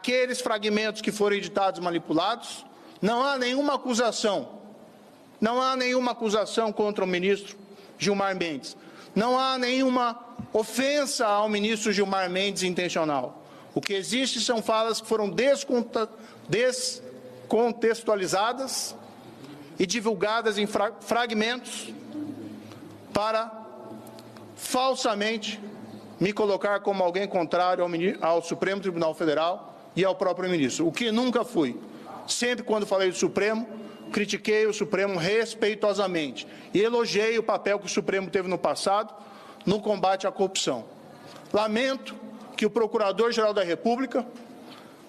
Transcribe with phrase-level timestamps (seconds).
[0.00, 2.64] naqueles fragmentos que foram editados manipulados,
[3.02, 4.48] não há nenhuma acusação.
[5.38, 7.58] Não há nenhuma acusação contra o ministro
[7.98, 8.74] Gilmar Mendes.
[9.14, 10.18] Não há nenhuma
[10.54, 13.44] ofensa ao ministro Gilmar Mendes intencional.
[13.74, 15.30] O que existe são falas que foram
[16.48, 18.96] descontextualizadas
[19.78, 21.92] e divulgadas em fra fragmentos
[23.12, 23.52] para
[24.56, 25.60] falsamente
[26.18, 29.69] me colocar como alguém contrário ao, ao, Supremo Tribunal Federal
[30.00, 31.78] e ao próprio ministro, o que nunca fui.
[32.26, 33.68] Sempre quando falei do Supremo,
[34.10, 39.12] critiquei o Supremo respeitosamente e elogiei o papel que o Supremo teve no passado
[39.66, 40.86] no combate à corrupção.
[41.52, 42.16] Lamento
[42.56, 44.26] que o Procurador-Geral da República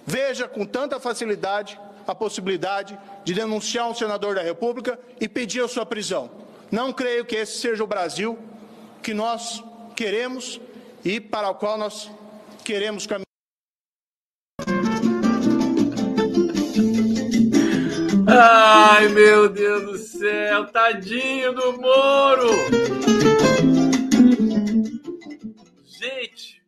[0.06, 5.70] veja com tanta facilidade a possibilidade de denunciar um senador da República e pedir a
[5.70, 6.30] sua prisão.
[6.70, 8.38] Não creio que esse seja o Brasil
[9.02, 9.64] que nós
[9.96, 10.60] queremos
[11.06, 12.12] e para o qual nós
[12.66, 13.31] queremos caminhar.
[18.34, 22.48] Ai, meu Deus do céu, tadinho do Moro!
[25.86, 26.64] Gente,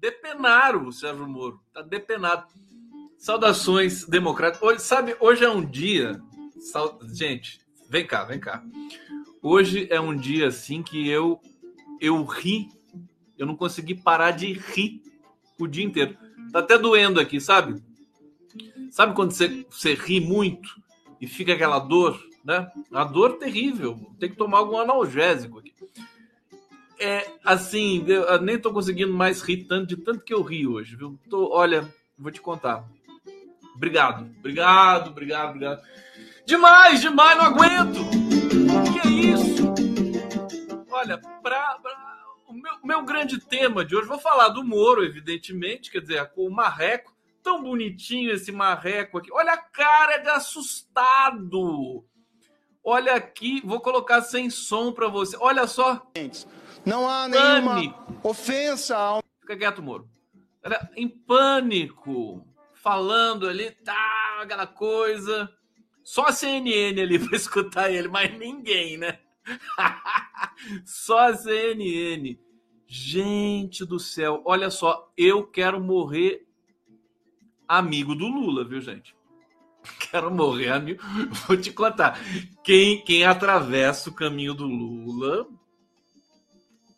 [0.00, 2.48] depenaram o Sérgio Moro, tá depenado.
[3.16, 4.68] Saudações democráticas.
[4.68, 6.20] Hoje, sabe, hoje é um dia.
[7.14, 8.64] Gente, vem cá, vem cá.
[9.40, 11.40] Hoje é um dia assim que eu
[12.00, 12.68] eu ri,
[13.38, 15.00] eu não consegui parar de rir
[15.56, 16.16] o dia inteiro.
[16.50, 17.80] Tá até doendo aqui, sabe?
[18.90, 20.84] Sabe quando você, você ri muito
[21.20, 22.70] e fica aquela dor, né?
[22.92, 23.98] A dor terrível.
[24.18, 25.72] Tem que tomar algum analgésico aqui.
[26.98, 30.96] É assim, eu nem tô conseguindo mais rir tanto de tanto que eu ri hoje,
[30.96, 31.18] viu?
[31.28, 32.88] Tô, olha, vou te contar.
[33.74, 35.82] Obrigado, obrigado, obrigado, obrigado.
[36.46, 38.00] Demais, demais, não aguento.
[38.92, 39.74] Que é isso?
[40.90, 42.16] Olha, pra, pra
[42.48, 46.48] o meu, meu, grande tema de hoje, vou falar do Moro, evidentemente, quer dizer, o
[46.48, 47.15] marreco,
[47.46, 49.30] tão bonitinho esse marreco aqui.
[49.32, 52.04] Olha a cara de assustado.
[52.82, 55.36] Olha aqui, vou colocar sem som para você.
[55.38, 56.10] Olha só.
[56.84, 58.20] Não há nenhuma pânico.
[58.24, 59.22] ofensa ao.
[59.40, 60.08] Fica quieto, Moro.
[60.96, 65.48] Em pânico falando ali, tá, aquela coisa.
[66.02, 69.20] Só a CNN ali para escutar ele, mas ninguém, né?
[70.84, 72.36] só a CNN.
[72.88, 76.45] Gente do céu, olha só, eu quero morrer
[77.68, 79.14] amigo do Lula, viu, gente?
[80.10, 81.02] Quero morrer amigo.
[81.46, 82.18] Vou te contar.
[82.62, 85.46] Quem, quem atravessa o caminho do Lula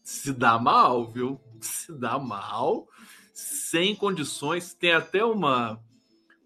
[0.02, 1.40] se dá mal, viu?
[1.60, 2.88] Se dá mal
[3.38, 4.74] sem condições.
[4.74, 5.80] Tem até uma,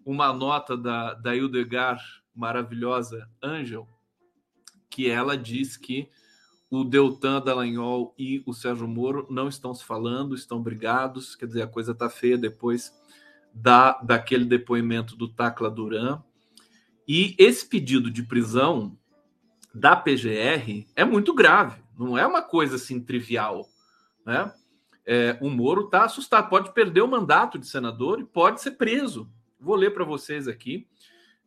[0.05, 2.03] uma nota da, da Hildegard,
[2.35, 3.87] maravilhosa Angel,
[4.89, 6.07] que ela diz que
[6.69, 11.61] o Deltan Dallagnol e o Sérgio Moro não estão se falando, estão brigados, quer dizer,
[11.61, 12.91] a coisa está feia depois
[13.53, 16.21] da, daquele depoimento do Tacla Duran.
[17.07, 18.97] E esse pedido de prisão
[19.73, 23.67] da PGR é muito grave, não é uma coisa assim trivial,
[24.25, 24.53] né?
[25.05, 29.29] é, o Moro está assustado, pode perder o mandato de senador e pode ser preso.
[29.59, 30.87] Vou ler para vocês aqui.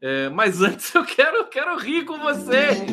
[0.00, 2.80] É, mas antes eu quero, quero rir com vocês.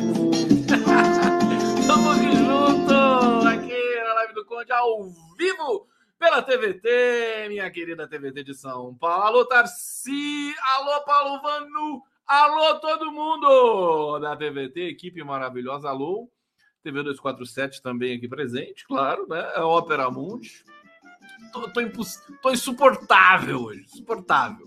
[2.14, 5.04] Rir junto aqui na live do Conde ao
[5.36, 5.86] vivo
[6.18, 9.24] pela TVT, minha querida TVT de São Paulo.
[9.24, 10.54] Alô, Tarci!
[10.74, 12.02] Alô, Paulo Vanu!
[12.26, 15.88] Alô, todo mundo da TVT, equipe maravilhosa.
[15.88, 16.30] Alô,
[16.82, 19.52] TV 247 também aqui presente, claro, né?
[19.54, 20.64] É Ópera Mundi.
[21.52, 21.80] Tô, tô,
[22.42, 24.66] tô, insuportável hoje, insuportável.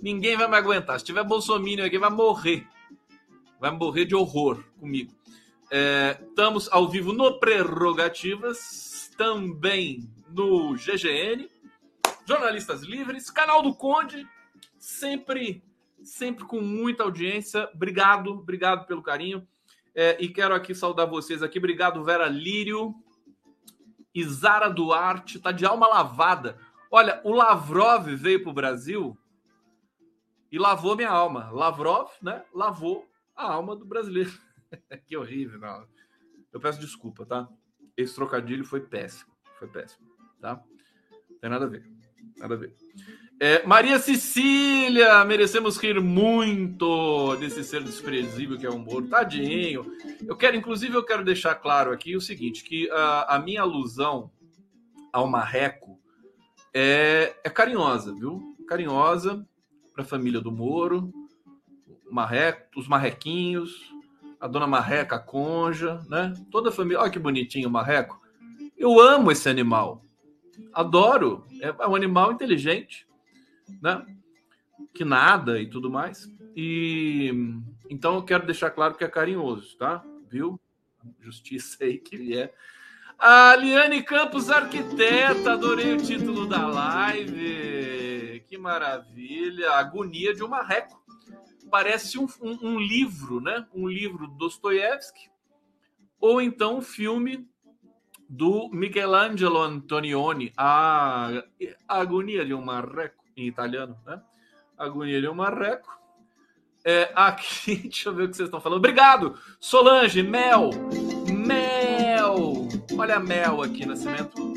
[0.00, 0.98] Ninguém vai me aguentar.
[0.98, 2.66] Se tiver Bolsonaro aqui, vai morrer.
[3.60, 5.12] Vai morrer de horror comigo.
[5.70, 11.48] É, estamos ao vivo no Prerrogativas, também no GGN,
[12.26, 14.28] Jornalistas Livres, canal do Conde,
[14.78, 15.62] sempre,
[16.02, 17.70] sempre com muita audiência.
[17.72, 19.46] Obrigado, obrigado pelo carinho.
[19.94, 21.58] É, e quero aqui saudar vocês aqui.
[21.58, 22.94] Obrigado, Vera Lírio.
[24.12, 26.58] Isara Duarte, tá de alma lavada.
[26.90, 29.16] Olha, o Lavrov veio para o Brasil
[30.50, 31.50] e lavou minha alma.
[31.50, 32.44] Lavrov, né?
[32.52, 34.32] Lavou a alma do brasileiro.
[35.06, 35.86] que horrível, não.
[36.52, 37.48] Eu peço desculpa, tá?
[37.96, 39.32] Esse trocadilho foi péssimo.
[39.58, 40.13] Foi péssimo,
[40.44, 40.60] tá?
[41.30, 41.82] Não tem nada a ver.
[42.36, 42.74] Nada a ver.
[43.40, 49.08] É, Maria Cecília, merecemos rir muito desse ser desprezível que é o Moro.
[49.08, 49.90] Tadinho.
[50.26, 54.30] Eu quero, inclusive, eu quero deixar claro aqui o seguinte: que a, a minha alusão
[55.12, 55.98] ao marreco
[56.74, 58.54] é, é carinhosa, viu?
[58.68, 59.46] Carinhosa
[59.92, 61.12] para a família do Moro,
[62.10, 63.92] marreco, os marrequinhos,
[64.40, 66.34] a dona Marreca, a conja, né?
[66.50, 67.00] Toda a família.
[67.00, 68.20] Olha que bonitinho o marreco.
[68.76, 70.04] Eu amo esse animal.
[70.72, 71.44] Adoro.
[71.60, 73.06] É, é um animal inteligente
[73.80, 74.04] né?
[74.92, 76.30] que nada e tudo mais.
[76.56, 77.32] E
[77.90, 80.04] então eu quero deixar claro que é carinhoso, tá?
[80.28, 80.58] Viu?
[81.20, 82.52] Justiça aí que ele é.
[83.18, 88.44] A Liane Campos, arquiteta, adorei o título da live.
[88.48, 89.72] Que maravilha!
[89.72, 91.02] Agonia de uma reco.
[91.70, 93.66] Parece um, um, um livro, né?
[93.74, 95.30] Um livro do Dostoiévski,
[96.20, 97.48] ou então um filme
[98.34, 101.44] do Michelangelo Antonioni, a,
[101.86, 104.20] Agonia de um Marreco, em italiano, né?
[104.76, 105.88] Agonia de um Marreco.
[106.84, 108.78] É, aqui, deixa eu ver o que vocês estão falando.
[108.78, 110.70] Obrigado, Solange, Mel,
[111.32, 112.68] Mel.
[112.98, 114.54] Olha a Mel aqui, Nascimento.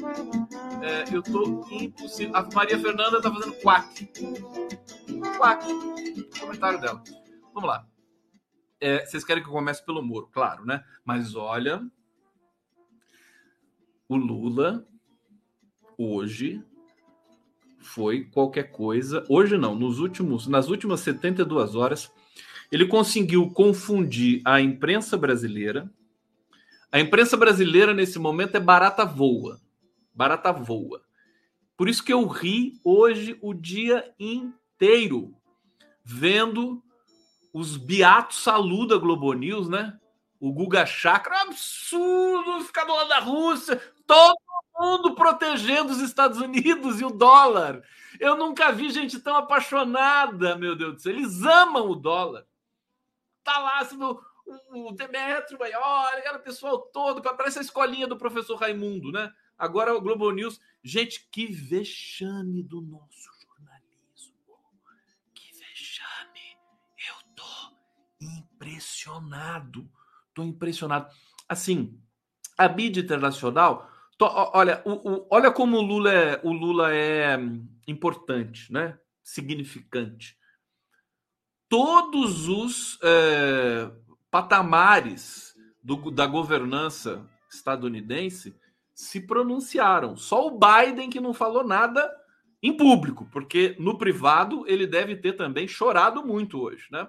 [0.82, 2.36] É, eu tô impossível.
[2.36, 4.10] A Maria Fernanda tá fazendo quack.
[5.38, 5.66] Quack.
[6.40, 7.04] Comentário dela.
[7.54, 7.86] Vamos lá.
[8.82, 10.84] É, vocês querem que eu comece pelo muro, claro, né?
[11.06, 11.82] Mas olha,
[14.10, 14.86] o Lula
[15.98, 16.64] hoje
[17.80, 19.26] foi qualquer coisa.
[19.30, 22.12] Hoje não, nos últimos, nas últimas 72 horas,
[22.72, 25.92] ele conseguiu confundir a imprensa brasileira.
[26.92, 29.60] A imprensa brasileira nesse momento é barata voa.
[30.14, 31.02] Barata voa.
[31.76, 35.36] Por isso que eu ri hoje o dia inteiro
[36.04, 36.82] vendo
[37.54, 39.98] os beatos saluda Globo News, né?
[40.40, 44.38] O Guga Chakra, absurdo ficar do lado da Rússia, todo
[44.80, 47.84] mundo protegendo os Estados Unidos e o dólar.
[48.20, 51.14] Eu nunca vi gente tão apaixonada, meu Deus do céu.
[51.14, 52.48] Eles amam o dólar.
[53.44, 59.12] Tá lá o, o Demetrio, olha, aquele pessoal todo, parece a escolinha do professor Raimundo,
[59.12, 59.32] né?
[59.58, 60.60] Agora o Globo News.
[60.84, 64.34] Gente, que vexame do nosso jornalismo.
[65.34, 66.58] Que vexame.
[67.10, 67.76] Eu tô
[68.22, 69.90] impressionado.
[70.34, 71.12] Tô impressionado.
[71.50, 72.00] Assim,
[72.58, 73.90] a mídia internacional.
[74.20, 77.38] Olha, o, o, olha como o Lula é, o Lula é
[77.88, 78.98] importante, né?
[79.24, 80.36] Significante.
[81.70, 83.92] Todos os é,
[84.32, 85.54] patamares
[85.84, 88.56] do, da governança estadunidense
[88.94, 90.18] se pronunciaram.
[90.18, 92.12] Só o Biden que não falou nada
[92.64, 97.08] em público, porque no privado ele deve ter também chorado muito hoje, né?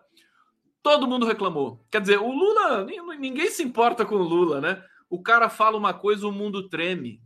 [0.83, 1.85] Todo mundo reclamou.
[1.91, 2.87] Quer dizer, o Lula,
[3.19, 4.83] ninguém se importa com o Lula, né?
[5.09, 7.23] O cara fala uma coisa, o mundo treme.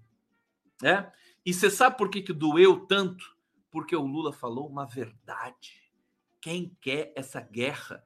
[0.81, 1.11] Né?
[1.45, 3.25] E você sabe por que, que doeu tanto?
[3.71, 5.83] Porque o Lula falou uma verdade.
[6.41, 8.05] Quem quer essa guerra?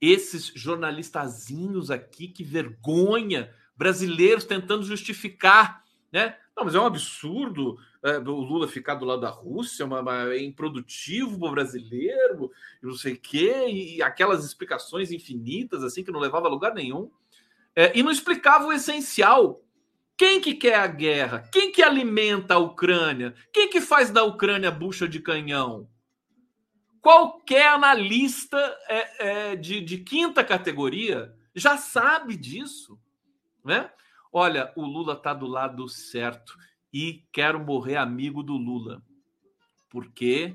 [0.00, 6.36] Esses jornalistazinhos aqui, que vergonha, brasileiros tentando justificar, né?
[6.56, 10.32] Não, mas é um absurdo é, o Lula ficar do lado da Rússia, uma, uma,
[10.32, 12.50] é improdutivo para o brasileiro,
[12.82, 17.10] não sei o quê, e aquelas explicações infinitas, assim, que não levava a lugar nenhum.
[17.80, 19.64] É, e não explicava o essencial.
[20.14, 21.48] Quem que quer a guerra?
[21.50, 23.34] Quem que alimenta a Ucrânia?
[23.50, 25.88] Quem que faz da Ucrânia bucha de canhão?
[27.00, 33.00] Qualquer analista é, é, de, de quinta categoria já sabe disso,
[33.64, 33.90] né?
[34.30, 36.58] Olha, o Lula está do lado certo
[36.92, 39.02] e quero morrer amigo do Lula,
[39.88, 40.54] porque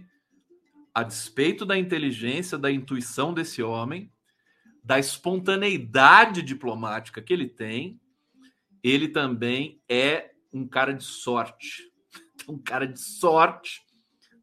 [0.94, 4.12] a despeito da inteligência, da intuição desse homem,
[4.86, 8.00] da espontaneidade diplomática que ele tem,
[8.84, 11.92] ele também é um cara de sorte.
[12.48, 13.82] Um cara de sorte,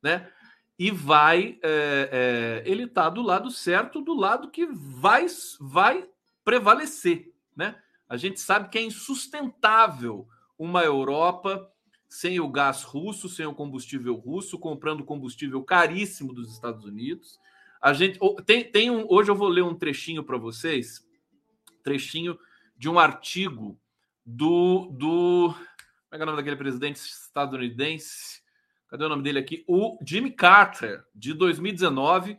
[0.02, 0.28] né?
[0.76, 1.56] E vai.
[1.62, 5.26] É, é, ele está do lado certo, do lado que vai,
[5.60, 6.08] vai
[6.44, 7.80] prevalecer, né?
[8.08, 10.26] A gente sabe que é insustentável
[10.58, 11.70] uma Europa
[12.08, 17.38] sem o gás russo, sem o combustível russo, comprando combustível caríssimo dos Estados Unidos.
[17.82, 21.04] A gente tem, tem um, hoje eu vou ler um trechinho para vocês,
[21.82, 22.38] trechinho
[22.76, 23.76] de um artigo
[24.24, 25.52] do do
[26.08, 28.40] como é, é o nome daquele presidente estadunidense?
[28.86, 29.64] Cadê o nome dele aqui?
[29.66, 32.38] O Jimmy Carter de 2019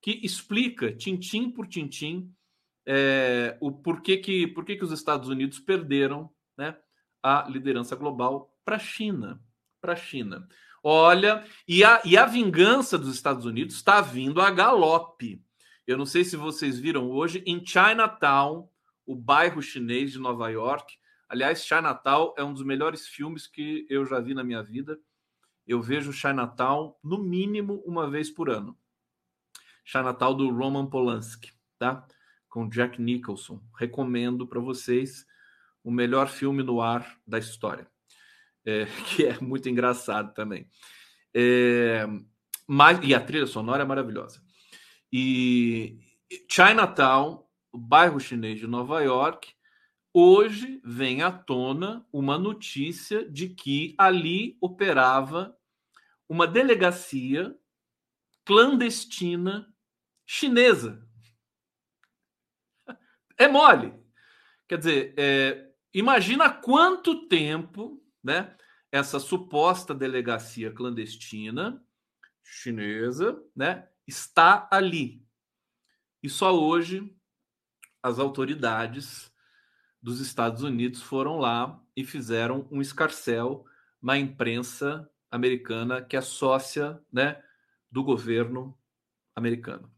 [0.00, 2.30] que explica tintim por tintim
[2.86, 6.76] é, o porquê que por que, os Estados Unidos perderam, né,
[7.22, 9.42] a liderança global para a China,
[9.80, 10.46] para a China.
[10.86, 15.42] Olha, e a, e a vingança dos Estados Unidos está vindo a galope.
[15.86, 18.68] Eu não sei se vocês viram hoje em Chinatown,
[19.06, 20.98] o bairro chinês de Nova York.
[21.26, 25.00] Aliás, Chinatown é um dos melhores filmes que eu já vi na minha vida.
[25.66, 28.78] Eu vejo Chinatown no mínimo uma vez por ano.
[29.86, 32.06] Chinatown do Roman Polanski, tá?
[32.46, 33.58] Com Jack Nicholson.
[33.74, 35.24] Recomendo para vocês
[35.82, 37.88] o melhor filme no ar da história
[38.64, 40.68] é, que é muito engraçado também.
[41.34, 42.06] É,
[42.66, 44.42] mas, e a trilha sonora é maravilhosa.
[45.12, 45.98] E
[46.50, 49.52] Chinatown, o bairro chinês de Nova York,
[50.12, 55.56] hoje vem à tona uma notícia de que ali operava
[56.28, 57.54] uma delegacia
[58.44, 59.72] clandestina
[60.26, 61.04] chinesa.
[63.36, 63.92] É mole.
[64.68, 68.56] Quer dizer, é, imagina quanto tempo né,
[68.90, 71.84] essa suposta delegacia clandestina
[72.42, 75.24] chinesa né, está ali.
[76.22, 77.14] E só hoje
[78.02, 79.32] as autoridades
[80.00, 83.64] dos Estados Unidos foram lá e fizeram um escarcel
[84.00, 87.42] na imprensa americana que é sócia né,
[87.90, 88.78] do governo
[89.34, 89.90] americano.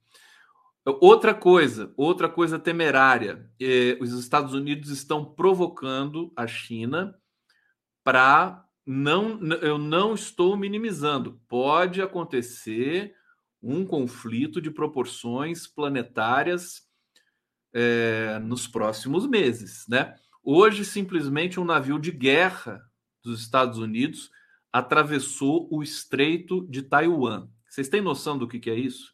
[1.00, 7.20] Outra coisa, outra coisa temerária, eh, os Estados Unidos estão provocando a China
[8.06, 11.42] para não, eu não estou minimizando.
[11.48, 13.16] Pode acontecer
[13.60, 16.88] um conflito de proporções planetárias
[17.74, 20.14] é, nos próximos meses, né?
[20.40, 22.80] Hoje, simplesmente um navio de guerra
[23.24, 24.30] dos Estados Unidos
[24.72, 27.48] atravessou o Estreito de Taiwan.
[27.68, 29.12] Vocês têm noção do que, que é isso?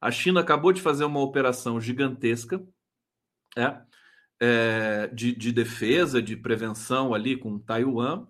[0.00, 2.64] A China acabou de fazer uma operação gigantesca
[3.56, 3.76] é,
[4.40, 8.26] é, de, de, defesa, de prevenção ali com Taiwan,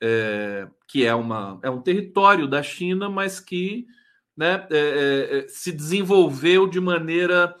[0.00, 3.86] é, que é, uma, é um território da China, mas que
[4.36, 7.54] né, é, se desenvolveu de maneira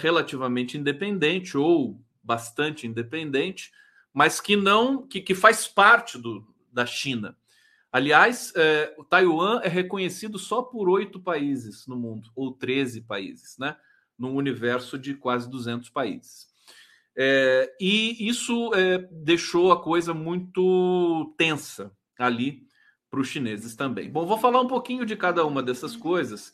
[0.00, 3.70] relativamente independente ou bastante independente,
[4.12, 7.36] mas que não que, que faz parte do, da China.
[7.92, 13.56] Aliás, é, o Taiwan é reconhecido só por oito países no mundo, ou 13 países,
[13.58, 13.76] né?
[14.16, 16.49] num universo de quase 200 países.
[17.16, 22.62] É, e isso é, deixou a coisa muito tensa ali
[23.10, 24.10] para os chineses também.
[24.10, 26.52] Bom, vou falar um pouquinho de cada uma dessas coisas.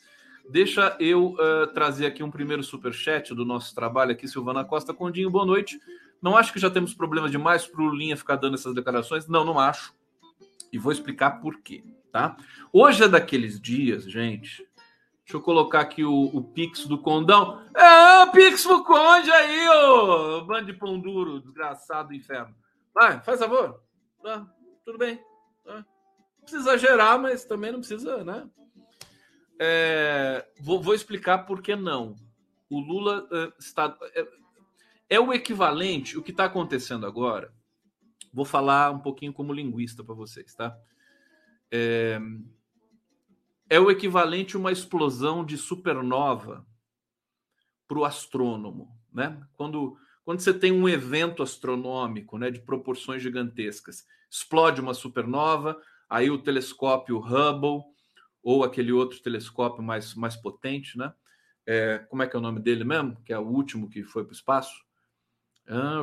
[0.49, 4.93] Deixa eu uh, trazer aqui um primeiro super chat do nosso trabalho aqui, Silvana Costa
[4.93, 5.29] Condinho.
[5.29, 5.79] Boa noite.
[6.21, 9.27] Não acho que já temos problema demais para o Linha ficar dando essas declarações.
[9.27, 9.93] Não, não acho
[10.71, 12.37] e vou explicar por quê, tá?
[12.71, 14.66] Hoje é daqueles dias, gente.
[15.27, 17.61] Deixa eu colocar aqui o, o Pix do Condão.
[17.75, 22.55] É, o Pix do Conde aí, ô bando de pão duro, desgraçado do inferno.
[22.95, 23.83] Vai, faz favor.
[24.25, 24.47] Ah,
[24.85, 25.21] tudo bem.
[25.67, 28.47] Ah, não precisa exagerar, mas também não precisa, né?
[29.59, 32.15] É, vou, vou, explicar por que não.
[32.69, 33.97] O Lula uh, está.
[34.15, 34.25] É,
[35.09, 37.51] é o equivalente, o que está acontecendo agora
[38.33, 40.77] Vou falar um pouquinho como linguista para vocês, tá?
[41.69, 42.17] É,
[43.69, 46.65] é o equivalente a uma explosão de supernova
[47.87, 49.41] para o astrônomo, né?
[49.55, 56.29] Quando, quando você tem um evento astronômico, né, de proporções gigantescas, explode uma supernova, aí
[56.29, 57.83] o telescópio Hubble
[58.43, 61.13] ou aquele outro telescópio mais, mais potente, né?
[61.65, 63.21] É, como é que é o nome dele mesmo?
[63.25, 64.85] Que é o último que foi para o espaço?
[65.67, 66.01] Ah,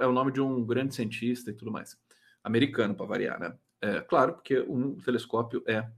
[0.00, 1.96] é o nome de um grande cientista e tudo mais.
[2.42, 3.56] Americano, para variar, né?
[3.80, 5.88] É, claro, porque um telescópio é,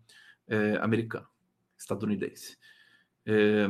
[0.51, 1.27] é americano,
[1.79, 2.59] estadunidense.
[3.25, 3.67] É,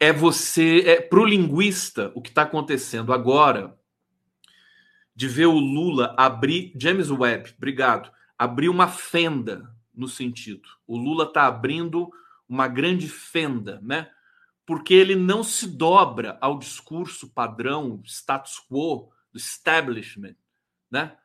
[0.00, 3.78] é você, é, para o linguista, o que está acontecendo agora,
[5.14, 10.68] de ver o Lula abrir, James Webb, obrigado, abrir uma fenda no sentido.
[10.86, 12.10] O Lula está abrindo
[12.48, 14.10] uma grande fenda, né?
[14.64, 20.36] porque ele não se dobra ao discurso padrão, status quo, do establishment,
[20.90, 21.16] né?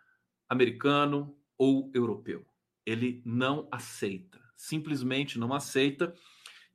[0.50, 2.45] americano ou europeu.
[2.85, 6.13] Ele não aceita, simplesmente não aceita.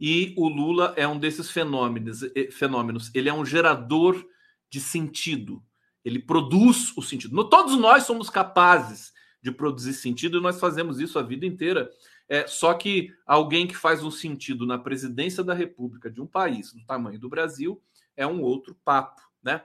[0.01, 2.21] E o Lula é um desses fenômenos,
[2.53, 3.11] fenômenos.
[3.15, 4.25] Ele é um gerador
[4.71, 5.63] de sentido.
[6.05, 7.49] Ele produz o sentido.
[7.49, 11.91] Todos nós somos capazes de produzir sentido e nós fazemos isso a vida inteira
[12.29, 16.73] é, só que alguém que faz um sentido na presidência da República de um país
[16.73, 17.83] do tamanho do Brasil
[18.15, 19.63] é um outro papo, né?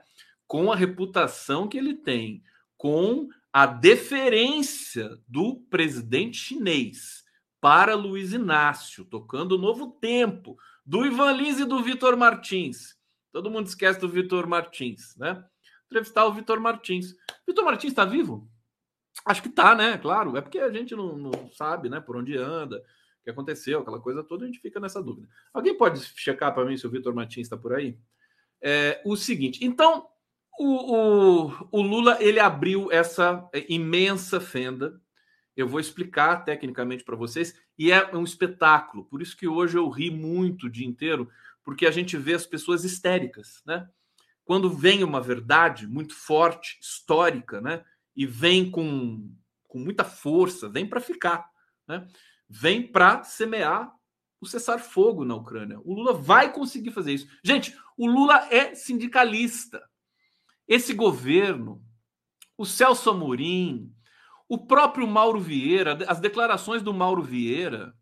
[0.47, 2.41] Com a reputação que ele tem,
[2.77, 7.22] com a deferência do presidente chinês
[7.63, 12.97] para Luiz Inácio, tocando o novo tempo, do Ivan Lins e do Vitor Martins.
[13.31, 15.41] Todo mundo esquece do Vitor Martins, né?
[15.85, 17.15] Entrevistar o Vitor Martins.
[17.47, 18.51] Vitor Martins está vivo?
[19.25, 19.97] Acho que tá, né?
[19.97, 23.79] Claro, é porque a gente não, não sabe, né, por onde anda, o que aconteceu,
[23.79, 25.29] aquela coisa toda, a gente fica nessa dúvida.
[25.53, 27.97] Alguém pode checar para mim se o Vitor Martins está por aí?
[28.61, 30.05] É, o seguinte, então,
[30.59, 34.99] o, o, o, Lula ele abriu essa imensa fenda.
[35.55, 39.05] Eu vou explicar tecnicamente para vocês, e é um espetáculo.
[39.05, 41.29] Por isso que hoje eu ri muito o dia inteiro,
[41.63, 43.87] porque a gente vê as pessoas histéricas, né?
[44.45, 47.83] Quando vem uma verdade muito forte, histórica, né?
[48.15, 49.31] e vem com,
[49.67, 51.49] com muita força, vem para ficar,
[51.87, 52.07] né?
[52.47, 53.93] vem para semear
[54.39, 55.79] o cessar-fogo na Ucrânia.
[55.79, 57.27] O Lula vai conseguir fazer isso.
[57.43, 59.81] Gente, o Lula é sindicalista.
[60.67, 61.81] Esse governo,
[62.57, 63.93] o Celso Amorim,
[64.53, 67.95] o próprio Mauro Vieira, as declarações do Mauro Vieira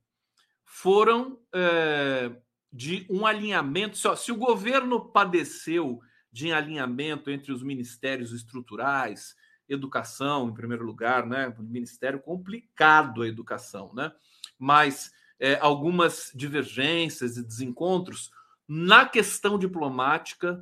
[0.65, 2.29] foram é,
[2.69, 3.97] de um alinhamento.
[3.97, 9.33] Se, se o governo padeceu de alinhamento entre os ministérios estruturais,
[9.69, 11.55] educação, em primeiro lugar, né?
[11.57, 14.11] Um ministério complicado a educação, né?
[14.59, 18.29] Mas é, algumas divergências e desencontros
[18.67, 20.61] na questão diplomática,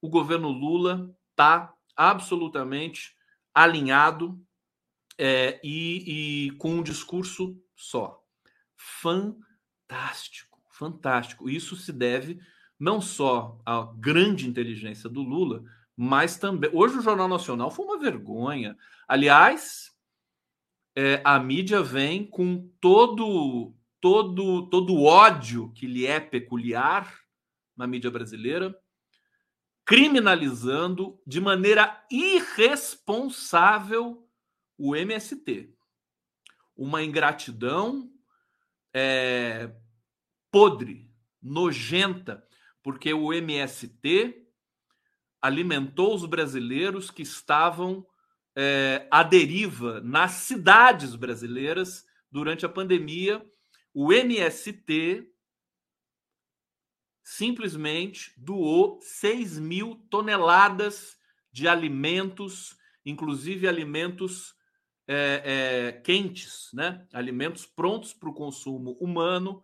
[0.00, 3.16] o governo Lula está absolutamente
[3.52, 4.40] alinhado
[5.18, 8.22] é, e, e com um discurso só.
[8.76, 11.48] Fantástico, fantástico.
[11.48, 12.40] Isso se deve
[12.78, 15.64] não só à grande inteligência do Lula,
[15.96, 16.70] mas também.
[16.72, 18.76] Hoje o Jornal Nacional foi uma vergonha.
[19.06, 19.92] Aliás,
[20.96, 27.20] é, a mídia vem com todo todo todo ódio que lhe é peculiar
[27.76, 28.76] na mídia brasileira,
[29.84, 34.23] criminalizando de maneira irresponsável
[34.78, 35.74] o MST.
[36.76, 38.10] Uma ingratidão
[38.92, 39.70] é,
[40.50, 41.10] podre,
[41.42, 42.46] nojenta,
[42.82, 44.44] porque o MST
[45.40, 48.06] alimentou os brasileiros que estavam
[48.56, 53.44] é, à deriva nas cidades brasileiras durante a pandemia.
[53.92, 55.30] O MST
[57.22, 61.16] simplesmente doou 6 mil toneladas
[61.50, 64.54] de alimentos, inclusive alimentos
[65.06, 67.06] é, é, quentes, né?
[67.12, 69.62] alimentos prontos para o consumo humano,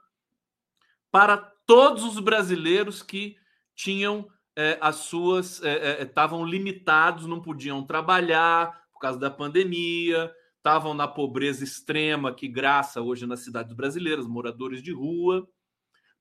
[1.11, 3.37] para todos os brasileiros que
[3.75, 5.63] tinham é, as suas.
[6.01, 13.01] estavam limitados, não podiam trabalhar por causa da pandemia, estavam na pobreza extrema que graça
[13.01, 15.49] hoje nas cidades brasileiras, moradores de rua.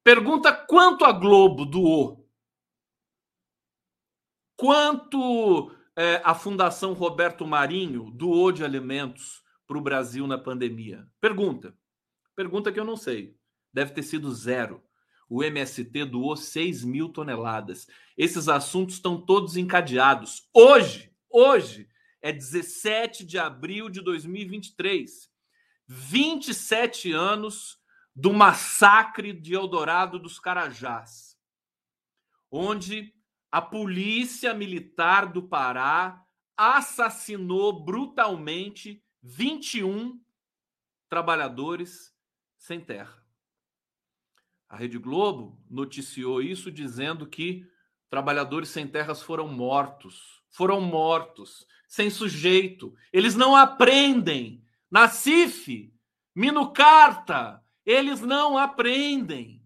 [0.01, 2.25] Pergunta quanto a Globo doou.
[4.55, 11.05] Quanto é, a Fundação Roberto Marinho doou de alimentos para o Brasil na pandemia?
[11.19, 11.77] Pergunta.
[12.33, 13.35] Pergunta que eu não sei.
[13.73, 14.81] Deve ter sido zero.
[15.29, 17.85] O MST doou 6 mil toneladas.
[18.17, 20.47] Esses assuntos estão todos encadeados.
[20.53, 21.89] Hoje, hoje,
[22.21, 25.29] é 17 de abril de 2023.
[25.85, 27.77] 27 anos
[28.15, 31.37] do massacre de Eldorado dos Carajás,
[32.49, 33.13] onde
[33.51, 36.23] a polícia militar do Pará
[36.55, 40.19] assassinou brutalmente 21
[41.09, 42.13] trabalhadores
[42.57, 43.17] sem terra.
[44.67, 47.65] A Rede Globo noticiou isso dizendo que
[48.09, 52.93] trabalhadores sem terras foram mortos, foram mortos, sem sujeito.
[53.11, 54.63] Eles não aprendem.
[54.91, 55.91] Na CIF,
[56.35, 59.61] Minucarta, eles não aprendem.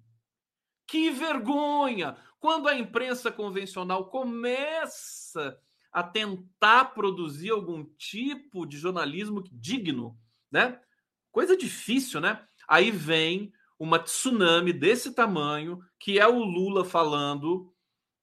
[0.88, 2.17] Que vergonha!
[2.43, 5.58] Quando a imprensa convencional começa
[5.89, 10.19] a tentar produzir algum tipo de jornalismo digno,
[10.51, 10.77] né?
[11.32, 12.45] Coisa difícil, né?
[12.67, 17.73] Aí vem uma tsunami desse tamanho, que é o Lula falando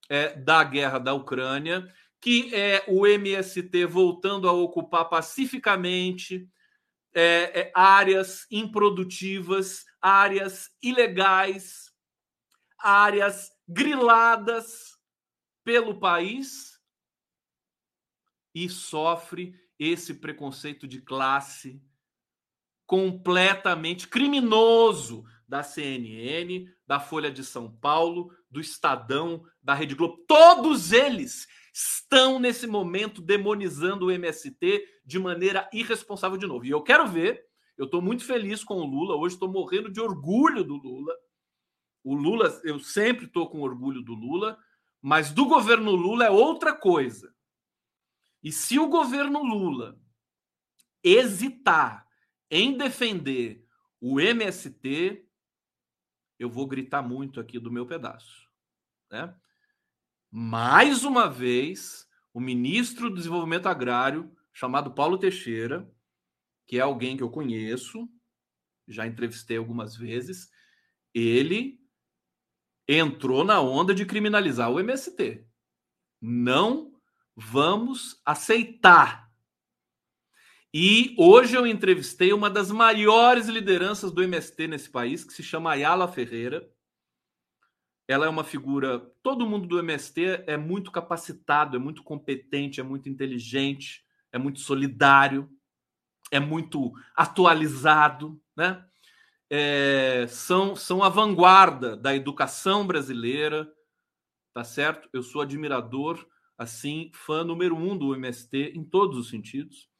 [0.07, 6.47] é, da guerra da Ucrânia, que é o MST voltando a ocupar pacificamente
[7.15, 7.23] é,
[7.59, 11.91] é, áreas improdutivas, áreas ilegais,
[12.79, 14.99] áreas griladas
[15.65, 16.79] pelo país
[18.55, 21.81] e sofre esse preconceito de classe
[22.87, 30.25] completamente criminoso da CNN, da Folha de São Paulo, do Estadão, da Rede Globo.
[30.27, 36.67] Todos eles estão nesse momento demonizando o MST de maneira irresponsável de novo.
[36.67, 37.45] E eu quero ver,
[37.79, 41.15] eu estou muito feliz com o Lula, hoje estou morrendo de orgulho do Lula.
[42.03, 44.59] O Lula, eu sempre estou com orgulho do Lula,
[45.01, 47.35] mas do governo Lula é outra coisa.
[48.43, 50.01] E se o governo Lula
[51.03, 52.07] hesitar
[52.51, 53.67] em defender
[54.01, 55.27] o MST,
[56.39, 58.49] eu vou gritar muito aqui do meu pedaço,
[59.11, 59.35] né?
[60.31, 65.91] mais uma vez, o ministro do Desenvolvimento Agrário, chamado Paulo Teixeira,
[66.67, 68.09] que é alguém que eu conheço,
[68.87, 70.51] já entrevistei algumas vezes,
[71.13, 71.81] ele
[72.99, 75.45] entrou na onda de criminalizar o MST.
[76.21, 76.93] Não
[77.37, 79.31] vamos aceitar.
[80.73, 85.73] E hoje eu entrevistei uma das maiores lideranças do MST nesse país, que se chama
[85.73, 86.69] Ayala Ferreira
[88.11, 88.99] ela é uma figura.
[89.23, 94.59] Todo mundo do MST é muito capacitado, é muito competente, é muito inteligente, é muito
[94.59, 95.49] solidário,
[96.29, 98.85] é muito atualizado, né?
[99.51, 103.69] É, são, são a vanguarda da educação brasileira,
[104.55, 105.09] tá certo?
[105.13, 106.25] Eu sou admirador,
[106.57, 109.91] assim, fã número um do MST em todos os sentidos.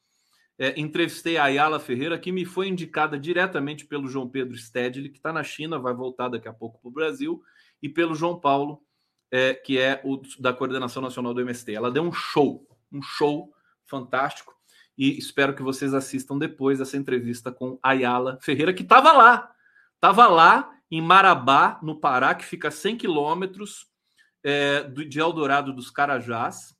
[0.61, 5.17] é, entrevistei a Ayala Ferreira, que me foi indicada diretamente pelo João Pedro Stedley, que
[5.17, 7.41] está na China, vai voltar daqui a pouco para o Brasil,
[7.81, 8.79] e pelo João Paulo,
[9.31, 11.73] é, que é o da Coordenação Nacional do MST.
[11.73, 13.51] Ela deu um show, um show
[13.87, 14.53] fantástico,
[14.97, 19.51] e espero que vocês assistam depois essa entrevista com Ayala Ferreira, que estava lá,
[19.95, 23.87] estava lá em Marabá, no Pará, que fica a 100 quilômetros
[24.43, 26.75] é, de Eldorado dos Carajás.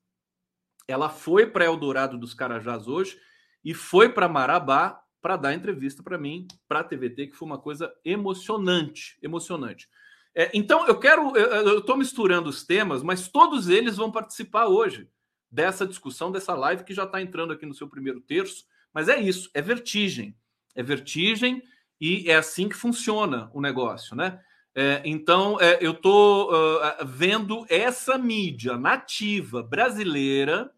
[0.88, 3.17] Ela foi para Eldorado dos Carajás hoje
[3.63, 7.60] e foi para Marabá para dar entrevista para mim, para a TVT, que foi uma
[7.60, 9.88] coisa emocionante, emocionante.
[10.36, 15.08] É, então eu quero, eu estou misturando os temas, mas todos eles vão participar hoje
[15.51, 18.65] dessa discussão, dessa live que já está entrando aqui no seu primeiro terço.
[18.93, 20.35] Mas é isso, é vertigem,
[20.75, 21.61] é vertigem
[21.99, 24.41] e é assim que funciona o negócio, né?
[24.73, 30.71] É, então é, eu estou uh, vendo essa mídia nativa brasileira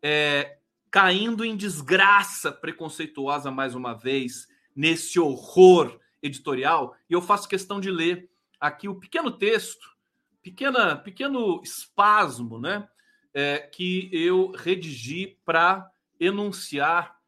[0.00, 0.58] é,
[0.90, 7.90] caindo em desgraça preconceituosa mais uma vez, nesse horror editorial, e eu faço questão de
[7.90, 8.30] ler
[8.60, 9.96] aqui o pequeno texto,
[10.42, 12.88] pequena, pequeno espasmo, né,
[13.34, 17.18] é, que eu redigi para enunciar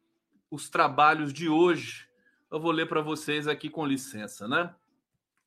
[0.49, 2.07] os trabalhos de hoje.
[2.49, 4.73] Eu vou ler para vocês aqui com licença, né?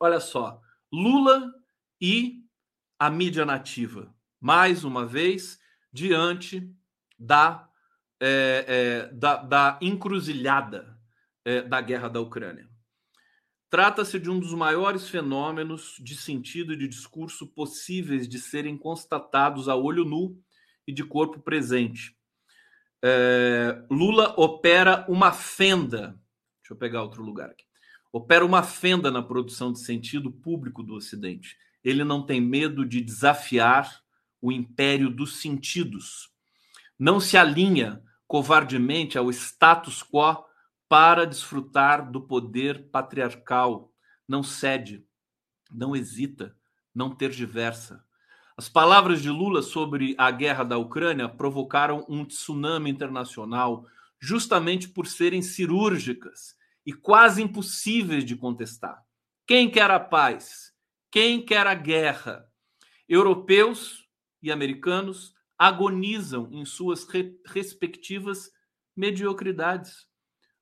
[0.01, 0.61] Olha só,
[0.93, 1.53] Lula
[2.01, 2.45] e
[2.99, 5.61] a mídia nativa, mais uma vez,
[5.93, 6.71] diante
[7.19, 7.69] da
[8.21, 10.99] é, é, da, da, encruzilhada
[11.45, 12.69] é, da guerra da Ucrânia.
[13.71, 19.69] Trata-se de um dos maiores fenômenos de sentido e de discurso possíveis de serem constatados
[19.69, 20.41] a olho nu
[20.87, 22.17] e de corpo presente.
[23.03, 26.19] É, Lula opera uma fenda.
[26.63, 27.65] Deixa eu pegar outro lugar aqui.
[28.13, 31.57] Opera uma fenda na produção de sentido público do Ocidente.
[31.83, 34.01] Ele não tem medo de desafiar
[34.41, 36.31] o império dos sentidos.
[36.99, 40.45] Não se alinha covardemente ao status quo
[40.89, 43.93] para desfrutar do poder patriarcal.
[44.27, 45.07] Não cede,
[45.71, 46.57] não hesita,
[46.95, 48.05] não tergiversa.
[48.57, 53.85] As palavras de Lula sobre a guerra da Ucrânia provocaram um tsunami internacional,
[54.21, 59.03] justamente por serem cirúrgicas e quase impossíveis de contestar.
[59.47, 60.73] Quem quer a paz?
[61.11, 62.49] Quem quer a guerra?
[63.09, 64.09] Europeus
[64.43, 68.51] e americanos agonizam em suas re respectivas
[68.97, 70.07] mediocridades,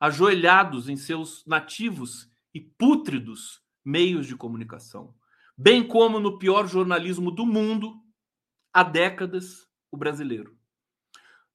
[0.02, 5.14] ajoelhados em seus nativos e pútridos meios de comunicação,
[5.56, 7.94] bem como no pior jornalismo do mundo
[8.74, 10.58] há décadas, o brasileiro.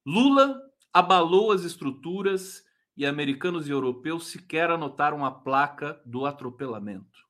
[0.06, 0.62] Lula
[0.94, 2.64] abalou as estruturas
[2.96, 7.28] e americanos e europeus sequer anotaram a placa do atropelamento.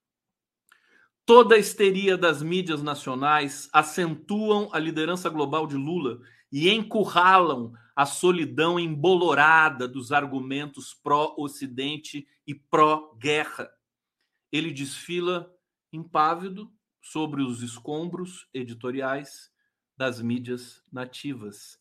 [1.26, 6.20] Toda a histeria das mídias nacionais acentuam a liderança global de Lula
[6.52, 13.72] e encurralam a solidão embolorada dos argumentos pró-Ocidente e pró-guerra.
[14.52, 15.52] Ele desfila
[15.92, 19.52] impávido sobre os escombros editoriais
[19.98, 21.80] das mídias nativas.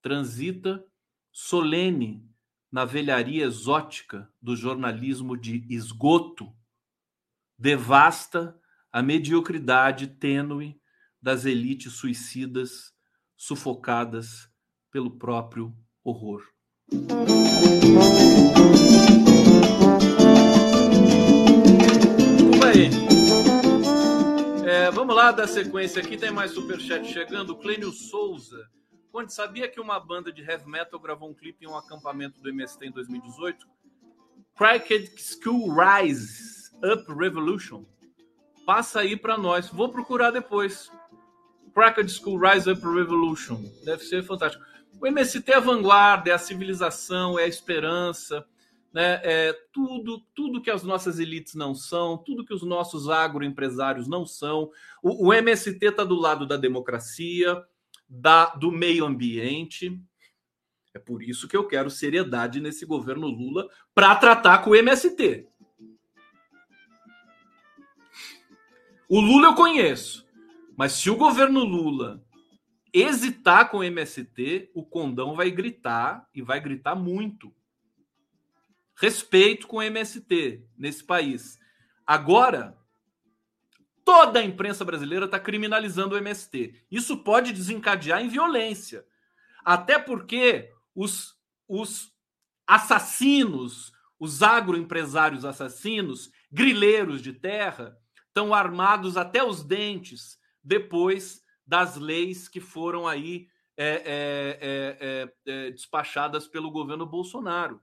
[0.00, 0.82] Transita
[1.30, 2.26] solene
[2.72, 6.50] na velharia exótica do jornalismo de esgoto.
[7.58, 8.58] Devasta
[8.90, 10.80] a mediocridade tênue
[11.20, 12.90] das elites suicidas
[13.36, 14.50] sufocadas
[14.90, 15.74] pelo próprio
[16.04, 16.42] horror.
[22.60, 22.90] Bem,
[24.66, 26.16] é, vamos lá dar sequência aqui.
[26.16, 27.56] Tem mais superchat chegando.
[27.56, 28.68] Clênio Souza.
[29.10, 32.48] Conde, sabia que uma banda de heavy metal gravou um clipe em um acampamento do
[32.48, 33.66] MST em 2018?
[34.56, 37.84] Cracked School Rise Up Revolution
[38.68, 39.70] passa aí para nós.
[39.70, 40.92] Vou procurar depois.
[41.72, 43.64] Cracked School Rise Up Revolution.
[43.82, 44.62] Deve ser fantástico.
[45.00, 48.44] O MST é a vanguarda, é a civilização, é a esperança,
[48.92, 49.20] né?
[49.22, 54.26] é tudo, tudo que as nossas elites não são, tudo que os nossos agroempresários não
[54.26, 54.70] são.
[55.02, 57.62] O, o MST está do lado da democracia,
[58.08, 60.00] da, do meio ambiente.
[60.92, 65.46] É por isso que eu quero seriedade nesse governo Lula para tratar com o MST.
[69.08, 70.26] O Lula eu conheço,
[70.76, 72.22] mas se o governo Lula
[73.00, 77.54] hesitar com o MST, o condão vai gritar e vai gritar muito.
[78.96, 81.58] Respeito com o MST nesse país.
[82.06, 82.76] Agora,
[84.04, 86.86] toda a imprensa brasileira está criminalizando o MST.
[86.90, 89.04] Isso pode desencadear em violência.
[89.64, 91.36] Até porque os,
[91.68, 92.10] os
[92.66, 102.48] assassinos, os agroempresários assassinos, grileiros de terra, estão armados até os dentes depois das leis
[102.48, 107.80] que foram aí é, é, é, é, despachadas pelo governo Bolsonaro.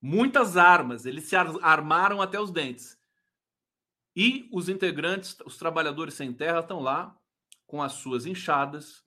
[0.00, 2.96] Muitas armas, eles se armaram até os dentes.
[4.14, 7.18] E os integrantes, os trabalhadores sem terra, estão lá
[7.66, 9.04] com as suas enxadas,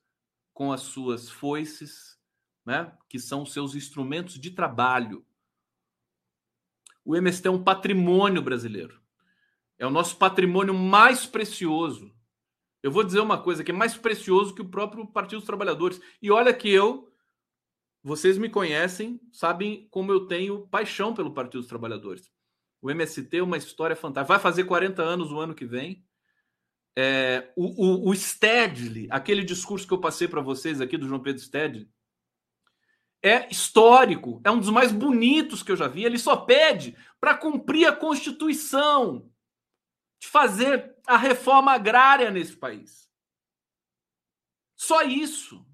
[0.54, 2.20] com as suas foices,
[2.66, 5.26] né, que são os seus instrumentos de trabalho.
[7.06, 9.02] O MST é um patrimônio brasileiro.
[9.78, 12.14] É o nosso patrimônio mais precioso.
[12.84, 16.02] Eu vou dizer uma coisa que é mais precioso que o próprio Partido dos Trabalhadores.
[16.22, 17.12] E olha que eu,
[18.04, 22.32] vocês me conhecem, sabem como eu tenho paixão pelo Partido dos Trabalhadores.
[22.82, 24.34] O MST é uma história fantástica.
[24.34, 26.04] Vai fazer 40 anos o ano que vem.
[26.98, 31.22] É, o, o, o Stedley, aquele discurso que eu passei para vocês aqui do João
[31.22, 31.88] Pedro Stedley,
[33.24, 36.04] é histórico, é um dos mais bonitos que eu já vi.
[36.04, 39.31] Ele só pede para cumprir a Constituição,
[40.22, 43.10] de fazer a reforma agrária nesse país.
[44.76, 45.66] Só isso.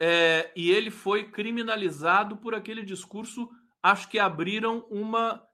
[0.00, 3.48] É, e ele foi criminalizado por aquele discurso.
[3.80, 5.46] Acho que abriram uma,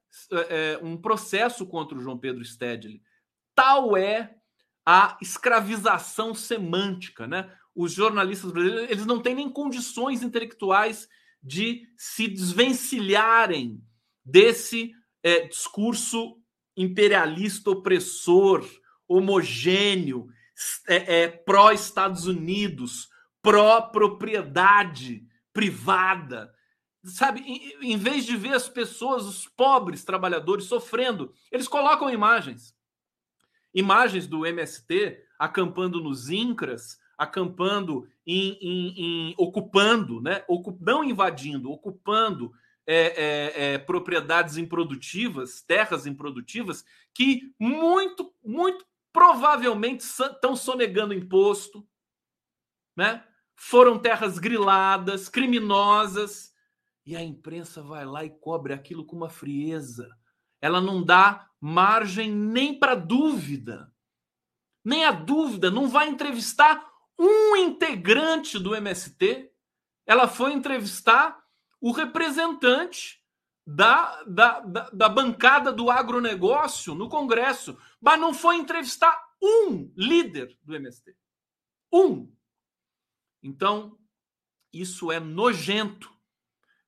[0.49, 3.03] é, um processo contra o João Pedro Stedley
[3.55, 4.37] tal é
[4.87, 7.55] a escravização semântica, né?
[7.75, 11.07] Os jornalistas brasileiros, eles não têm nem condições intelectuais
[11.43, 13.85] de se desvencilharem
[14.25, 14.93] desse
[15.23, 16.40] é, discurso
[16.83, 18.69] imperialista opressor,
[19.07, 20.29] homogêneo,
[20.87, 23.09] é, é, pró-Estados Unidos,
[23.43, 26.53] pró-propriedade privada.
[27.05, 32.75] Sabe, em, em vez de ver as pessoas, os pobres trabalhadores sofrendo, eles colocam imagens
[33.75, 40.45] imagens do MST acampando nos INCRAS, acampando em, em, em ocupando, né?
[40.49, 42.53] Ocup, não invadindo, ocupando
[42.93, 51.87] é, é, é, propriedades improdutivas, terras improdutivas, que muito, muito provavelmente estão sonegando imposto,
[52.97, 53.25] né?
[53.57, 56.55] Foram terras griladas, criminosas,
[57.05, 60.09] e a imprensa vai lá e cobre aquilo com uma frieza
[60.61, 63.93] ela não dá margem nem para dúvida.
[64.85, 66.87] Nem a dúvida, não vai entrevistar
[67.19, 69.51] um integrante do MST.
[70.07, 71.43] Ela foi entrevistar
[71.81, 73.21] o representante
[73.67, 80.59] da, da, da, da bancada do agronegócio no Congresso, mas não foi entrevistar um líder
[80.63, 81.17] do MST.
[81.93, 82.33] Um.
[83.43, 83.99] Então,
[84.73, 86.13] isso é nojento,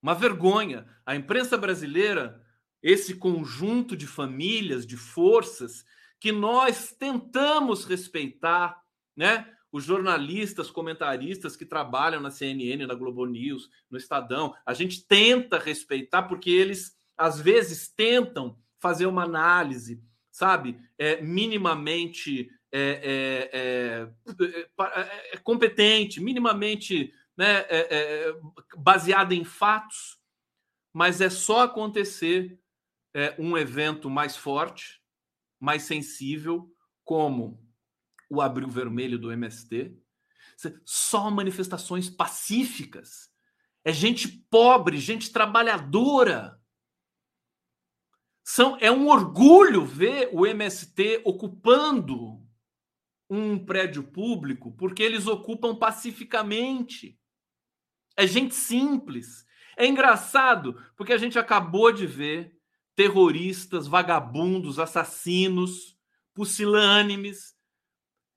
[0.01, 0.87] uma vergonha.
[1.07, 2.43] A imprensa brasileira
[2.83, 5.85] esse conjunto de famílias, de forças
[6.19, 8.83] que nós tentamos respeitar,
[9.17, 9.49] né?
[9.73, 15.59] Os jornalistas, comentaristas que trabalham na CNN, na Globo News, no Estadão, a gente tenta
[15.59, 25.33] respeitar porque eles às vezes tentam fazer uma análise, sabe, é, minimamente é, é, é,
[25.33, 28.35] é competente, minimamente né, é,
[28.77, 30.19] baseada em fatos,
[30.93, 32.59] mas é só acontecer
[33.15, 35.01] é, um evento mais forte,
[35.61, 36.71] mais sensível,
[37.05, 37.63] como
[38.33, 39.95] o Abril Vermelho do MST.
[40.87, 43.31] Só manifestações pacíficas.
[43.85, 46.59] É gente pobre, gente trabalhadora.
[48.43, 52.41] São, é um orgulho ver o MST ocupando
[53.29, 57.19] um prédio público, porque eles ocupam pacificamente.
[58.17, 59.45] É gente simples.
[59.77, 62.57] É engraçado, porque a gente acabou de ver
[62.95, 65.99] terroristas, vagabundos, assassinos,
[66.35, 67.52] pusilânimes,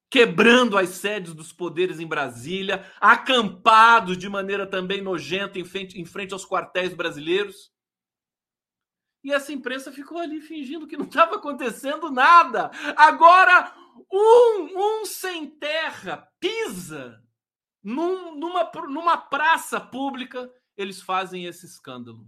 [0.10, 6.06] quebrando as sedes dos poderes em Brasília, acampados de maneira também nojenta em frente, em
[6.06, 7.74] frente aos quartéis brasileiros.
[9.24, 12.70] E essa imprensa ficou ali fingindo que não estava acontecendo nada.
[12.96, 13.76] Agora,
[14.12, 17.22] um, um sem terra pisa
[17.84, 22.28] num, numa, numa praça pública, eles fazem esse escândalo.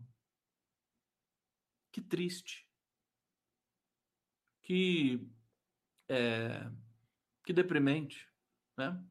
[1.92, 2.68] Que triste.
[4.64, 5.28] Que
[6.10, 6.70] é,
[7.48, 8.28] que deprimente,
[8.78, 9.02] né?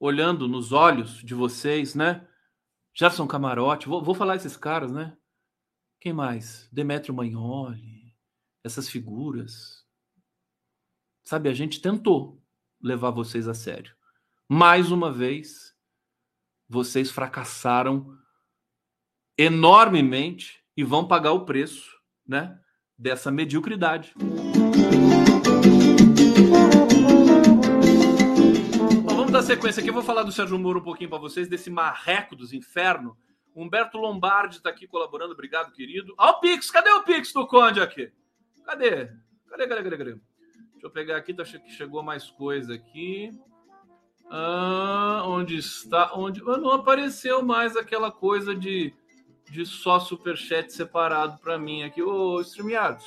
[0.00, 2.26] Olhando nos olhos de vocês, né?
[2.94, 5.14] Gerson Camarote, vou, vou falar esses caras, né?
[6.00, 6.66] Quem mais?
[6.72, 8.16] Demetrio Magnoli,
[8.64, 9.86] essas figuras.
[11.22, 12.42] Sabe, a gente tentou
[12.80, 13.94] levar vocês a sério.
[14.48, 15.76] Mais uma vez,
[16.66, 18.18] vocês fracassaram
[19.36, 22.58] enormemente e vão pagar o preço né,
[22.96, 24.14] dessa mediocridade.
[29.48, 29.88] Sequência aqui.
[29.88, 33.16] Eu vou falar do Sérgio Moro um pouquinho para vocês, desse marreco dos infernos.
[33.56, 35.32] Humberto Lombardi está aqui colaborando.
[35.32, 36.14] Obrigado, querido.
[36.18, 36.70] Ó, o Pix.
[36.70, 38.12] Cadê o Pix do Conde aqui?
[38.66, 39.06] Cadê?
[39.48, 40.12] Cadê, cadê, cadê, cadê?
[40.72, 43.30] Deixa eu pegar aqui, tá, chegou mais coisa aqui.
[44.30, 46.12] Ah, onde está?
[46.14, 48.92] Onde não apareceu mais aquela coisa de,
[49.50, 52.02] de só superchat separado para mim aqui.
[52.02, 53.02] Ô, StreamYard.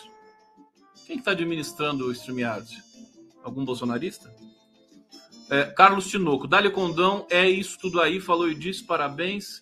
[1.05, 2.67] Quem está administrando o StreamYard?
[3.43, 4.33] Algum bolsonarista?
[5.51, 6.47] É, Carlos Tinoco.
[6.47, 8.21] Dali Condão, é isso tudo aí.
[8.21, 9.61] Falou e disse, parabéns.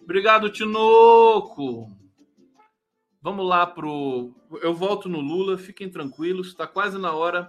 [0.00, 1.88] Obrigado, Tinoco.
[3.22, 4.34] Vamos lá pro.
[4.60, 7.48] Eu volto no Lula, fiquem tranquilos, está quase na hora.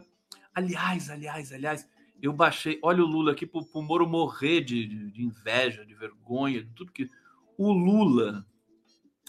[0.54, 1.90] Aliás, aliás, aliás,
[2.22, 2.78] eu baixei.
[2.84, 6.70] Olha o Lula aqui pro, pro Moro morrer de, de, de inveja, de vergonha, de
[6.76, 7.10] tudo que.
[7.58, 8.46] O Lula,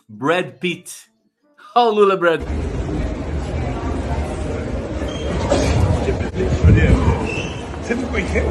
[0.06, 1.10] Brad Pitt.
[1.74, 2.91] Olha o Lula, Brad Pitt.
[8.12, 8.42] Você me conheceu?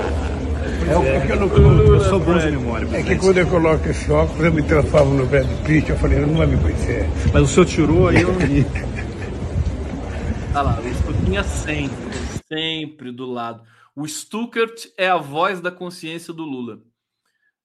[1.04, 2.88] É, é que eu, não, eu sou bom de memória.
[2.97, 5.91] É que quando eu coloco esse óculos, eu me transformo no Brad Pitt.
[5.91, 7.08] Eu falei, não vai me conhecer.
[7.32, 8.65] Mas o senhor tirou aí eu não vi.
[10.54, 11.95] Olha lá, o Stuquinha sempre,
[12.47, 13.63] sempre do lado.
[13.95, 16.80] O Stuckert é a voz da consciência do Lula.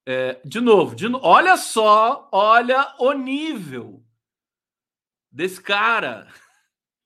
[0.06, 1.18] É, de novo, de no...
[1.22, 4.02] olha só, olha o nível
[5.32, 6.28] desse cara.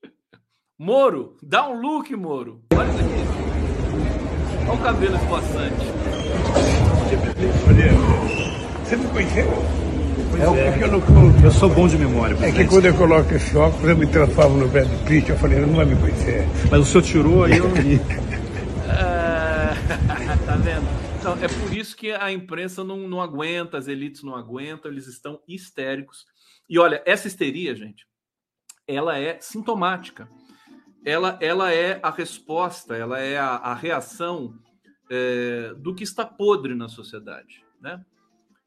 [0.77, 2.63] Moro, dá um look, Moro.
[2.75, 3.10] Olha isso aqui.
[4.71, 5.87] Olha o cabelo esvoaçante.
[8.85, 9.49] Você me conheceu?
[10.39, 12.37] É, é que eu, não, eu sou bom de memória.
[12.41, 15.31] É que quando eu coloco esse óculos, eu me transformo no Brad Pitt.
[15.31, 16.47] Eu falei, não vai me conhecer.
[16.71, 17.99] Mas o senhor tirou aí eu não vi.
[20.47, 20.87] tá vendo?
[21.19, 25.09] Então, é por isso que a imprensa não, não aguenta, as elites não aguentam, eles
[25.09, 26.27] estão histéricos.
[26.69, 28.07] E olha, essa histeria, gente,
[28.87, 30.29] ela é sintomática.
[31.05, 34.55] Ela, ela é a resposta, ela é a, a reação
[35.11, 38.05] é, do que está podre na sociedade, né?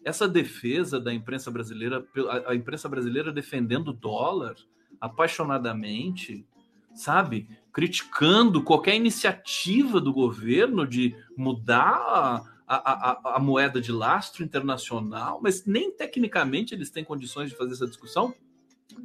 [0.04, 4.56] Essa defesa da imprensa brasileira, a, a imprensa brasileira defendendo o dólar
[5.00, 6.46] apaixonadamente,
[6.93, 7.48] sabe?
[7.72, 15.65] Criticando qualquer iniciativa do governo de mudar a, a, a, moeda de lastro internacional, mas
[15.65, 18.34] nem tecnicamente eles têm condições de fazer essa discussão.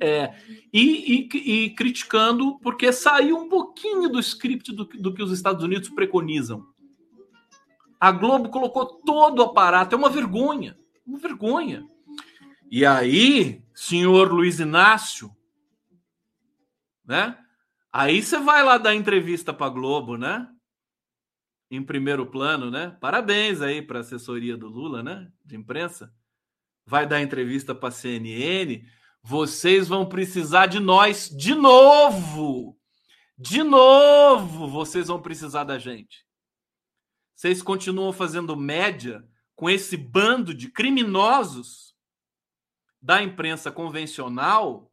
[0.00, 0.34] É,
[0.72, 5.64] e, e, e, criticando porque saiu um pouquinho do script do, do, que os Estados
[5.64, 6.66] Unidos preconizam.
[7.98, 11.84] A Globo colocou todo o aparato, é uma vergonha, uma vergonha.
[12.70, 15.34] E aí, senhor Luiz Inácio,
[17.04, 17.36] né?
[17.90, 20.46] Aí você vai lá dar entrevista para Globo, né?
[21.70, 22.96] Em primeiro plano, né?
[23.00, 25.32] Parabéns aí para a assessoria do Lula, né?
[25.44, 26.12] De imprensa.
[26.86, 28.84] Vai dar entrevista para a CNN.
[29.22, 32.78] Vocês vão precisar de nós de novo.
[33.36, 36.26] De novo, vocês vão precisar da gente.
[37.34, 41.94] Vocês continuam fazendo média com esse bando de criminosos
[43.00, 44.88] da imprensa convencional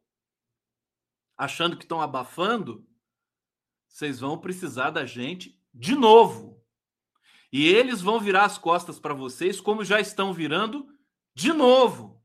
[1.36, 2.86] achando que estão abafando,
[3.88, 6.64] vocês vão precisar da gente de novo.
[7.52, 10.86] E eles vão virar as costas para vocês, como já estão virando
[11.34, 12.15] de novo.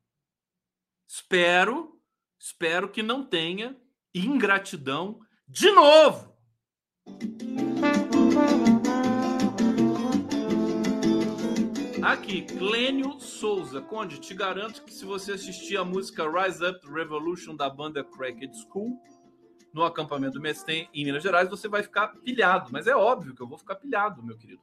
[1.13, 1.99] Espero,
[2.39, 3.77] espero que não tenha
[4.15, 6.33] ingratidão de novo.
[12.01, 13.81] Aqui, Clênio Souza.
[13.81, 18.57] Conde, te garanto que se você assistir a música Rise Up Revolution da banda Cracked
[18.61, 18.97] School
[19.73, 22.71] no acampamento do Mestem em Minas Gerais, você vai ficar pilhado.
[22.71, 24.61] Mas é óbvio que eu vou ficar pilhado, meu querido.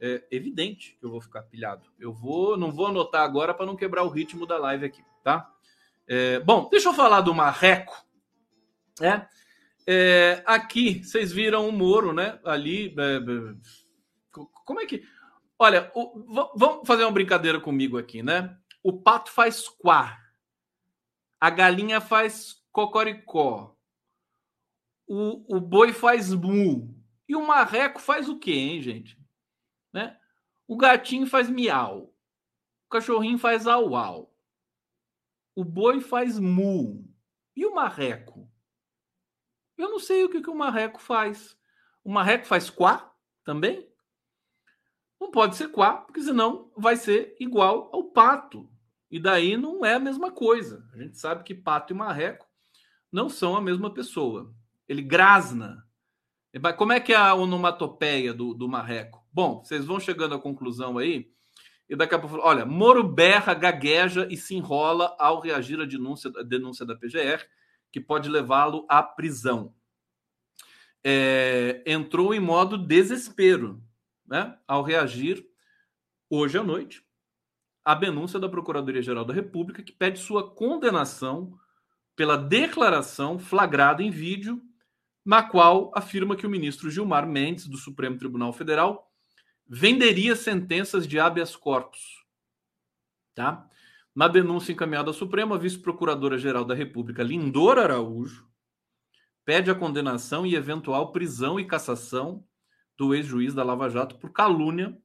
[0.00, 1.90] É evidente que eu vou ficar pilhado.
[2.00, 5.53] Eu vou, não vou anotar agora para não quebrar o ritmo da live aqui, tá?
[6.06, 8.04] É, bom, deixa eu falar do Marreco.
[9.00, 9.26] É,
[9.86, 12.38] é, aqui vocês viram o Moro, né?
[12.44, 15.02] Ali, é, é, como é que
[15.58, 18.56] Olha, o, vamos fazer uma brincadeira comigo aqui, né?
[18.82, 20.18] O pato faz quá.
[21.40, 23.76] A galinha faz cocoricó.
[25.06, 26.94] O, o boi faz mu.
[27.28, 29.18] E o marreco faz o quê, hein, gente?
[29.92, 30.18] Né?
[30.66, 32.14] O gatinho faz miau.
[32.86, 34.33] O cachorrinho faz au au.
[35.54, 37.04] O boi faz mu.
[37.56, 38.50] E o marreco?
[39.76, 41.56] Eu não sei o que, que o marreco faz.
[42.02, 43.12] O marreco faz quá
[43.44, 43.88] também?
[45.20, 48.68] Não pode ser quá, porque senão vai ser igual ao pato.
[49.10, 50.88] E daí não é a mesma coisa.
[50.92, 52.46] A gente sabe que pato e marreco
[53.10, 54.52] não são a mesma pessoa.
[54.88, 55.86] Ele grasna.
[56.76, 59.24] Como é que é a onomatopeia do, do marreco?
[59.32, 61.32] Bom, vocês vão chegando à conclusão aí.
[61.88, 66.30] E daqui a pouco, olha, Moro berra, gagueja e se enrola ao reagir à denúncia,
[66.36, 67.44] à denúncia da PGR,
[67.92, 69.74] que pode levá-lo à prisão.
[71.04, 73.82] É, entrou em modo desespero
[74.26, 75.46] né, ao reagir
[76.30, 77.04] hoje à noite
[77.84, 81.58] à denúncia da Procuradoria-Geral da República, que pede sua condenação
[82.16, 84.62] pela declaração flagrada em vídeo,
[85.24, 89.10] na qual afirma que o ministro Gilmar Mendes, do Supremo Tribunal Federal,
[89.66, 92.24] venderia sentenças de habeas corpus.
[93.34, 93.68] Tá?
[94.14, 98.48] Na denúncia encaminhada ao Supremo, a vice-procuradora-geral da República, Lindor Araújo,
[99.44, 102.44] pede a condenação e eventual prisão e cassação
[102.96, 104.96] do ex-juiz da Lava Jato por calúnia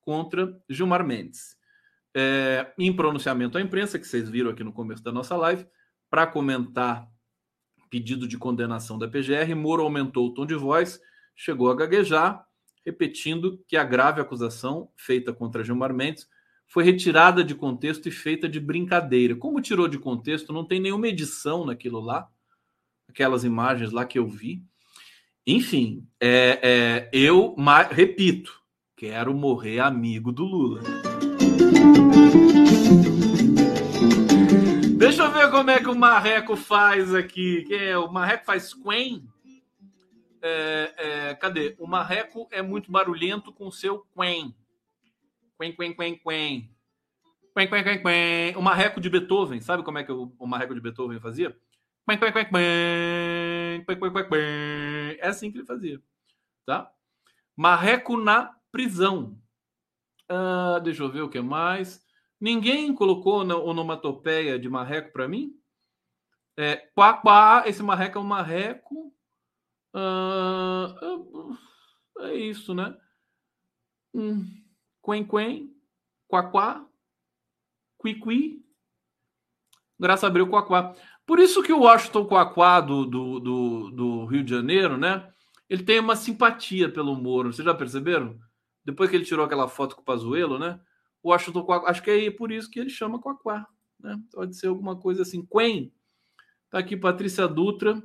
[0.00, 1.56] contra Gilmar Mendes.
[2.16, 5.66] É, em pronunciamento à imprensa, que vocês viram aqui no começo da nossa live,
[6.08, 7.08] para comentar
[7.90, 11.00] pedido de condenação da PGR, Moro aumentou o tom de voz,
[11.34, 12.46] chegou a gaguejar,
[12.84, 16.28] repetindo que a grave acusação feita contra Gilmar Mendes
[16.66, 19.36] foi retirada de contexto e feita de brincadeira.
[19.36, 22.28] Como tirou de contexto, não tem nenhuma edição naquilo lá,
[23.08, 24.62] aquelas imagens lá que eu vi.
[25.46, 27.54] Enfim, é, é, eu
[27.90, 28.60] repito,
[28.96, 30.82] quero morrer amigo do Lula.
[34.96, 37.62] Deixa eu ver como é que o Marreco faz aqui.
[37.64, 39.28] Que é, o Marreco faz quen.
[40.46, 41.74] É, é, cadê?
[41.78, 44.54] O Marreco é muito barulhento com seu quen.
[45.58, 46.70] Quen, quen, quen, quen.
[47.54, 48.54] Quen, quen, quen, quen.
[48.54, 49.62] O Marreco de Beethoven.
[49.62, 51.56] Sabe como é que o, Marreco de Beethoven fazia?
[52.06, 53.84] Quen, quen, quen, quen.
[53.86, 55.18] Quen, quen, quen, quen.
[55.18, 55.98] É assim que ele fazia.
[56.66, 56.92] Tá?
[57.56, 59.40] Marreco na prisão.
[60.30, 62.04] Uh, deixa eu ver o que mais.
[62.38, 65.58] Ninguém colocou na onomatopeia de marreco para mim?
[66.54, 69.13] É, quá, quá, esse marreco é um marreco.
[69.94, 71.56] Uh,
[72.20, 72.96] é isso, né?
[74.12, 74.44] Um,
[75.02, 75.70] quen, quen,
[76.28, 76.86] quá, quá,
[78.02, 78.64] qui, qui.
[79.98, 80.94] Graça abriu quá, quá.
[81.26, 85.32] Por isso que o Washington Quaquá do, do, do, do Rio de Janeiro, né?
[85.68, 87.52] Ele tem uma simpatia pelo Moro.
[87.52, 88.38] Vocês já perceberam?
[88.84, 90.78] Depois que ele tirou aquela foto com o Pazuello, né?
[91.24, 93.66] o Washington Quaquá, acho que é por isso que ele chama Quaquá,
[93.98, 94.20] né?
[94.30, 95.44] Pode ser alguma coisa assim.
[95.46, 95.90] Quen,
[96.70, 98.00] tá aqui Patrícia Dutra.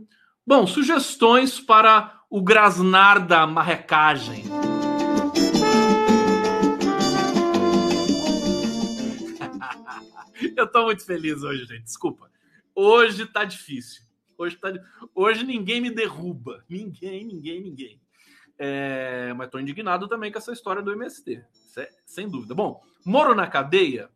[0.46, 4.44] Bom, sugestões para o grasnar da marrecagem.
[10.56, 11.84] Eu tô muito feliz hoje, gente.
[11.84, 12.30] Desculpa.
[12.74, 14.04] Hoje tá difícil.
[14.38, 14.74] Hoje, tá...
[15.14, 16.64] hoje ninguém me derruba.
[16.70, 18.02] Ninguém, ninguém, ninguém.
[18.58, 19.34] É...
[19.34, 21.44] Mas tô indignado também com essa história do MST.
[22.06, 22.56] Sem dúvida.
[22.56, 24.10] Bom, Moro na cadeia.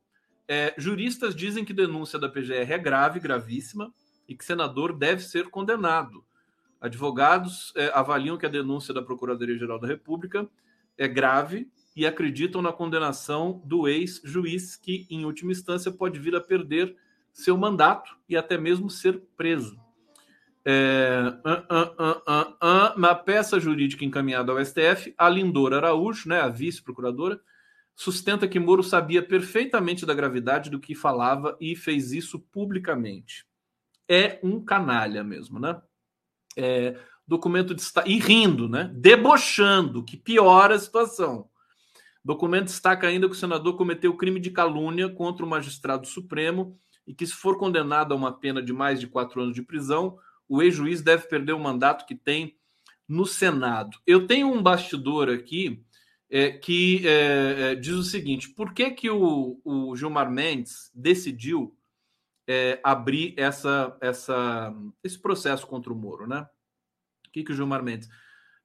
[0.47, 3.93] É, juristas dizem que denúncia da PGR é grave, gravíssima,
[4.27, 6.23] e que senador deve ser condenado.
[6.79, 10.49] Advogados é, avaliam que a denúncia da Procuradoria-Geral da República
[10.97, 16.41] é grave e acreditam na condenação do ex-juiz, que, em última instância, pode vir a
[16.41, 16.95] perder
[17.31, 19.79] seu mandato e até mesmo ser preso.
[20.65, 26.47] É, uh, uh, uh, na peça jurídica encaminhada ao STF, a Lindora Araújo, né, a
[26.47, 27.39] vice-procuradora,
[27.95, 33.45] sustenta que Moro sabia perfeitamente da gravidade do que falava e fez isso publicamente.
[34.09, 35.81] É um canalha mesmo, né?
[36.55, 38.91] É, documento de e rindo, né?
[38.93, 41.49] Debochando, que piora a situação.
[42.23, 47.13] Documento destaca ainda que o senador cometeu crime de calúnia contra o magistrado supremo e
[47.13, 50.61] que, se for condenado a uma pena de mais de quatro anos de prisão, o
[50.61, 52.55] ex-juiz deve perder o mandato que tem
[53.07, 53.97] no Senado.
[54.07, 55.83] Eu tenho um bastidor aqui
[56.29, 61.75] é, que é, é, diz o seguinte: por que, que o, o Gilmar Mendes decidiu
[62.47, 64.73] é, abrir essa, essa,
[65.03, 66.47] esse processo contra o Moro, né?
[67.27, 68.09] O que, que o Gilmar Mendes?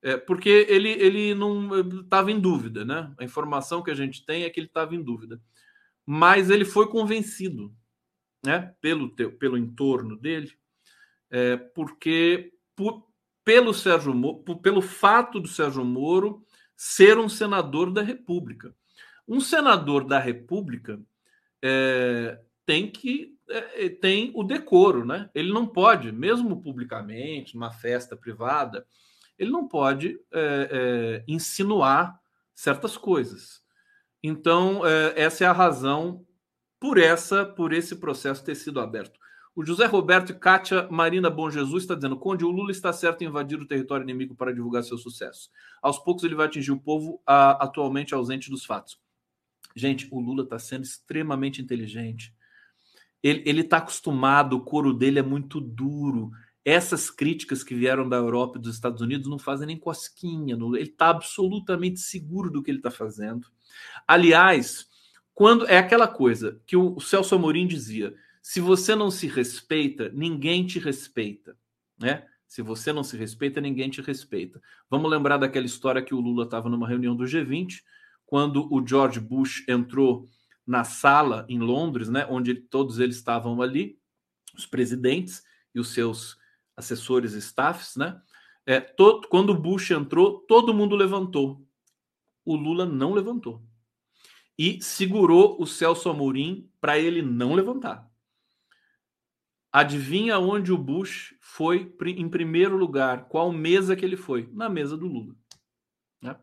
[0.02, 3.12] É, porque ele, ele não estava em dúvida, né?
[3.18, 5.40] A informação que a gente tem é que ele estava em dúvida.
[6.06, 7.74] Mas ele foi convencido,
[8.44, 8.74] né?
[8.80, 10.52] Pelo, teu, pelo entorno dele,
[11.30, 13.06] é, porque por,
[13.44, 16.44] pelo Sérgio Moro, pelo fato do Sérgio Moro
[16.76, 18.74] ser um senador da República.
[19.26, 21.00] Um senador da República
[21.62, 25.30] é, tem que é, é, tem o decoro, né?
[25.34, 28.86] Ele não pode, mesmo publicamente, numa festa privada,
[29.38, 32.20] ele não pode é, é insinuar
[32.54, 33.62] certas coisas.
[34.22, 36.26] Então, é, essa é a razão
[36.78, 39.18] por essa, por esse processo ter sido aberto.
[39.56, 43.22] O José Roberto e Kátia Marina Bom Jesus está dizendo: Conde, o Lula está certo
[43.22, 45.48] em invadir o território inimigo para divulgar seu sucesso.
[45.80, 49.00] Aos poucos ele vai atingir o povo a, atualmente ausente dos fatos.
[49.74, 52.36] Gente, o Lula está sendo extremamente inteligente.
[53.22, 56.30] Ele está acostumado, o couro dele é muito duro.
[56.64, 60.54] Essas críticas que vieram da Europa e dos Estados Unidos não fazem nem cosquinha.
[60.54, 63.48] Ele está absolutamente seguro do que ele está fazendo.
[64.06, 64.86] Aliás,
[65.34, 70.66] quando é aquela coisa que o Celso Amorim dizia se você não se respeita, ninguém
[70.66, 71.56] te respeita,
[71.98, 72.24] né?
[72.46, 74.58] Se você não se respeita, ninguém te respeita.
[74.88, 77.82] Vamos lembrar daquela história que o Lula estava numa reunião do G20,
[78.24, 80.26] quando o George Bush entrou
[80.68, 83.98] na sala em Londres, né, onde todos eles estavam ali,
[84.54, 85.42] os presidentes
[85.74, 86.36] e os seus
[86.76, 88.20] assessores e staffs, né?
[88.66, 91.66] É, todo, quando o Bush entrou, todo mundo levantou.
[92.44, 93.62] o Lula não levantou.
[94.58, 98.06] E segurou o Celso Amorim para ele não levantar.
[99.72, 103.28] Adivinha onde o Bush foi em primeiro lugar?
[103.28, 104.48] Qual mesa que ele foi?
[104.52, 105.34] Na mesa do Lula.
[106.20, 106.36] Né?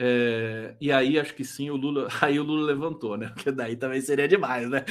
[0.00, 2.06] É, e aí acho que sim, o Lula.
[2.22, 3.32] Aí o Lula levantou, né?
[3.34, 4.84] Porque daí também seria demais, né?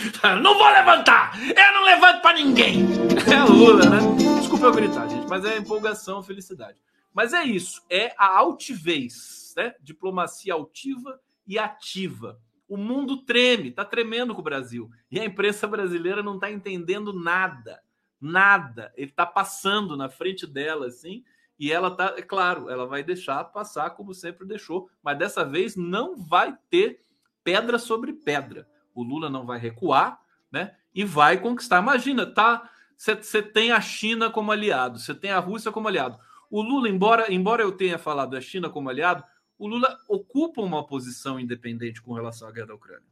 [0.43, 1.31] Não vou levantar!
[1.41, 2.85] Eu não levanto para ninguém!
[3.31, 3.99] É o Lula, né?
[4.39, 6.79] Desculpa eu gritar, gente, mas é empolgação, felicidade.
[7.13, 9.73] Mas é isso, é a altivez, né?
[9.81, 12.39] Diplomacia altiva e ativa.
[12.67, 14.89] O mundo treme, tá tremendo com o Brasil.
[15.09, 17.81] E a imprensa brasileira não tá entendendo nada.
[18.19, 18.91] Nada.
[18.95, 21.23] Ele tá passando na frente dela, assim,
[21.59, 25.75] e ela tá, é claro, ela vai deixar passar como sempre deixou, mas dessa vez
[25.75, 27.03] não vai ter
[27.43, 28.67] pedra sobre pedra.
[28.93, 30.19] O Lula não vai recuar,
[30.51, 30.75] né?
[30.93, 31.81] E vai conquistar.
[31.81, 32.69] Imagina, tá?
[32.95, 36.17] Você tem a China como aliado, você tem a Rússia como aliado.
[36.49, 39.23] O Lula, embora, embora eu tenha falado da China como aliado,
[39.57, 43.07] o Lula ocupa uma posição independente com relação à guerra da Ucrânia.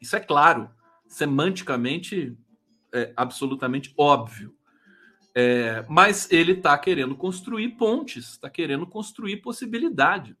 [0.00, 0.70] Isso é claro,
[1.06, 2.36] semanticamente
[2.92, 4.54] é absolutamente óbvio.
[5.34, 10.36] É, mas ele está querendo construir pontes, está querendo construir possibilidade.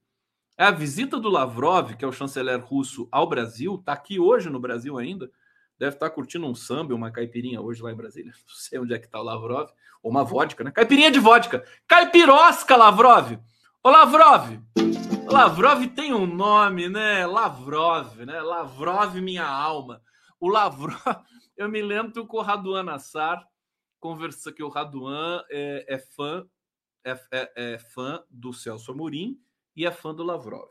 [0.56, 4.60] A visita do Lavrov, que é o chanceler russo, ao Brasil, está aqui hoje no
[4.60, 5.28] Brasil ainda.
[5.76, 8.30] Deve estar tá curtindo um samba, uma caipirinha hoje lá em Brasília.
[8.46, 9.70] Não sei onde é que está o Lavrov.
[10.00, 10.70] Ou uma vodka, né?
[10.70, 11.64] Caipirinha de vodka.
[11.88, 13.36] Caipirosca, Lavrov!
[13.82, 14.60] Ô Lavrov!
[15.26, 17.26] Lavrov tem um nome, né?
[17.26, 18.40] Lavrov, né?
[18.40, 20.00] Lavrov, minha alma.
[20.38, 20.94] O Lavrov,
[21.56, 23.44] eu me lembro que o Raduan Nassar
[24.04, 26.46] conversa que o Raduan é, é fã
[27.02, 29.40] é, é, é, fã do Celso Amorim
[29.74, 30.68] e é fã do Lavrov.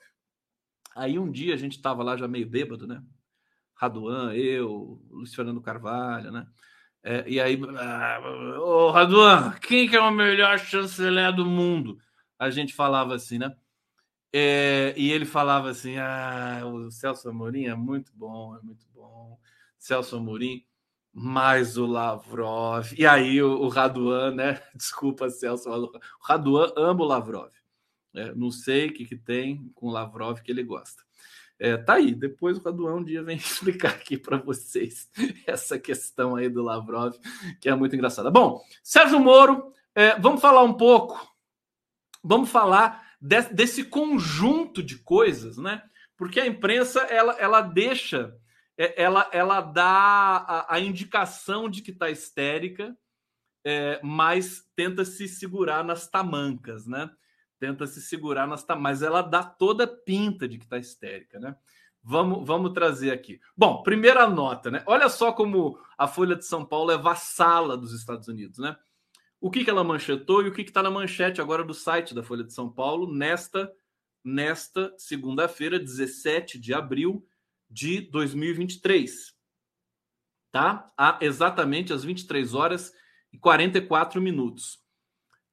[0.95, 3.03] Aí um dia a gente estava lá já meio bêbado, né?
[3.73, 6.47] Raduan, eu, Luiz Fernando Carvalho, né?
[7.01, 8.21] É, e aí, ah,
[8.59, 11.97] ô Raduan, quem que é o melhor chanceler do mundo?
[12.37, 13.55] a gente falava assim, né?
[14.31, 19.39] É, e ele falava assim: ah, o Celso Amorim é muito bom, é muito bom.
[19.79, 20.65] Celso Amorim,
[21.13, 22.93] mais o Lavrov.
[22.97, 24.61] E aí o, o Raduan, né?
[24.75, 25.69] Desculpa, Celso.
[25.69, 27.51] O Raduan ama o Lavrov.
[28.15, 31.01] É, não sei o que, que tem com o Lavrov que ele gosta.
[31.59, 32.13] É, tá aí.
[32.13, 35.09] Depois o Raduan um dia vem explicar aqui para vocês
[35.45, 37.15] essa questão aí do Lavrov,
[37.61, 38.31] que é muito engraçada.
[38.31, 41.33] Bom, Sérgio Moro, é, vamos falar um pouco
[42.23, 45.83] vamos falar de, desse conjunto de coisas, né?
[46.15, 48.33] Porque a imprensa ela, ela deixa,
[48.77, 52.95] ela, ela dá a, a indicação de que está histérica,
[53.65, 57.09] é, mas tenta se segurar nas tamancas, né?
[57.59, 61.55] Tenta se segurar nas tamancas, mas ela dá toda pinta de que está histérica, né?
[62.01, 63.39] Vamos, vamos trazer aqui.
[63.55, 64.83] Bom, primeira nota, né?
[64.85, 68.75] Olha só como a Folha de São Paulo é vassala dos Estados Unidos, né?
[69.43, 72.23] o que, que ela manchetou e o que está na manchete agora do site da
[72.23, 73.69] Folha de São Paulo nesta,
[74.23, 77.27] nesta segunda-feira, 17 de abril
[77.73, 79.33] de 2023.
[80.51, 80.91] Tá?
[80.97, 82.93] Há exatamente às 23 horas
[83.31, 84.79] e 44 minutos.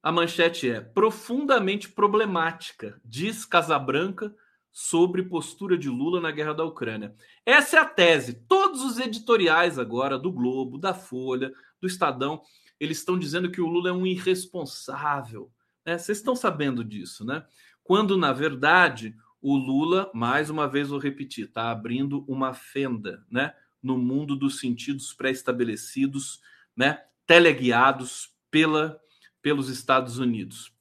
[0.03, 4.35] A manchete é profundamente problemática, diz Casabranca
[4.71, 7.15] sobre postura de Lula na guerra da Ucrânia.
[7.45, 8.35] Essa é a tese.
[8.47, 12.43] Todos os editoriais agora do Globo, da Folha, do Estadão
[12.81, 15.53] eles estão dizendo que o Lula é um irresponsável.
[15.85, 15.99] Né?
[15.99, 17.45] Vocês estão sabendo disso, né?
[17.85, 23.55] Quando, na verdade, o Lula, mais uma vez vou repetir, está abrindo uma fenda né?
[23.83, 26.41] no mundo dos sentidos pré-estabelecidos,
[26.77, 27.03] né?
[27.27, 29.01] teleguiados pela,
[29.41, 30.73] pelos Estados Unidos.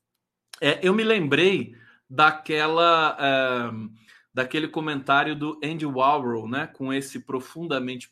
[0.61, 1.75] É, eu me lembrei
[2.09, 3.17] daquela.
[3.19, 8.09] É, daquele comentário do Andy Warhol, né, com esse profundamente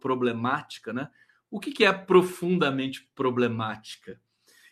[0.00, 1.08] problemática, né,
[1.50, 4.20] o que, que é profundamente problemática?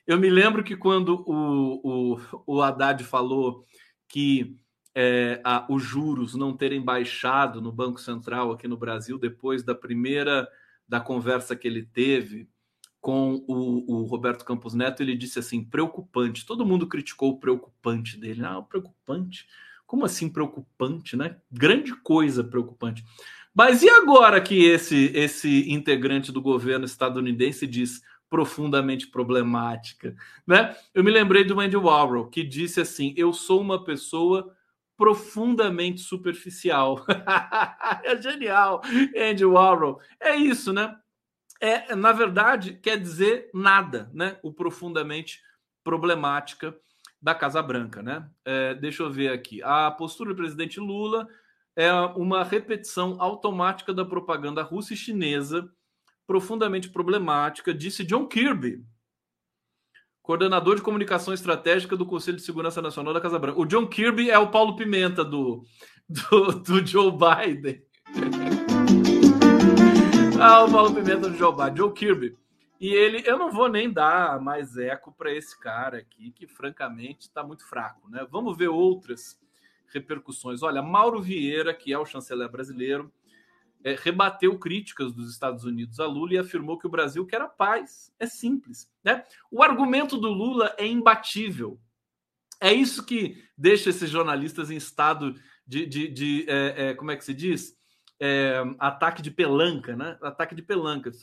[0.06, 3.64] Eu me lembro que quando o, o, o Haddad falou
[4.08, 4.56] que
[4.94, 9.74] é, a, os juros não terem baixado no Banco Central aqui no Brasil depois da
[9.74, 10.48] primeira
[10.86, 12.48] da conversa que ele teve
[13.00, 16.46] com o, o, Roberto Campos Neto, ele disse assim: preocupante.
[16.46, 18.44] Todo mundo criticou o preocupante dele.
[18.44, 19.48] Ah, preocupante?
[19.84, 21.36] Como assim preocupante, né?
[21.50, 23.04] Grande coisa preocupante.
[23.52, 30.14] Mas e agora que esse, esse integrante do governo estadunidense diz profundamente problemática,
[30.46, 30.74] né?
[30.94, 34.54] Eu me lembrei do Andy Warhol, que disse assim: "Eu sou uma pessoa
[35.02, 37.04] profundamente superficial".
[38.04, 38.80] é genial,
[39.16, 40.00] Andy Warhol.
[40.20, 40.96] É isso, né?
[41.60, 44.38] É, na verdade, quer dizer nada, né?
[44.44, 45.40] O profundamente
[45.82, 46.76] problemática
[47.20, 48.28] da Casa Branca, né?
[48.44, 49.60] É, deixa eu ver aqui.
[49.64, 51.26] A postura do presidente Lula
[51.74, 55.68] é uma repetição automática da propaganda russa e chinesa,
[56.28, 58.84] profundamente problemática, disse John Kirby.
[60.22, 63.60] Coordenador de comunicação estratégica do Conselho de Segurança Nacional da Casa Branca.
[63.60, 65.64] O John Kirby é o Paulo Pimenta do,
[66.08, 67.82] do, do Joe Biden.
[70.40, 72.38] ah, o Paulo Pimenta do Joe Biden, Joe Kirby.
[72.80, 77.22] E ele, eu não vou nem dar mais eco para esse cara aqui, que francamente
[77.22, 78.26] está muito fraco, né?
[78.30, 79.40] Vamos ver outras
[79.92, 80.62] repercussões.
[80.62, 83.12] Olha, Mauro Vieira, que é o chanceler brasileiro,
[83.84, 87.48] é, rebateu críticas dos Estados Unidos a Lula e afirmou que o Brasil quer a
[87.48, 88.12] paz.
[88.18, 88.90] É simples.
[89.02, 89.24] Né?
[89.50, 91.80] O argumento do Lula é imbatível.
[92.60, 95.34] É isso que deixa esses jornalistas em estado
[95.66, 97.76] de, de, de é, é, como é que se diz?
[98.20, 100.16] É, ataque de pelanca, né?
[100.22, 101.10] Ataque de pelanca.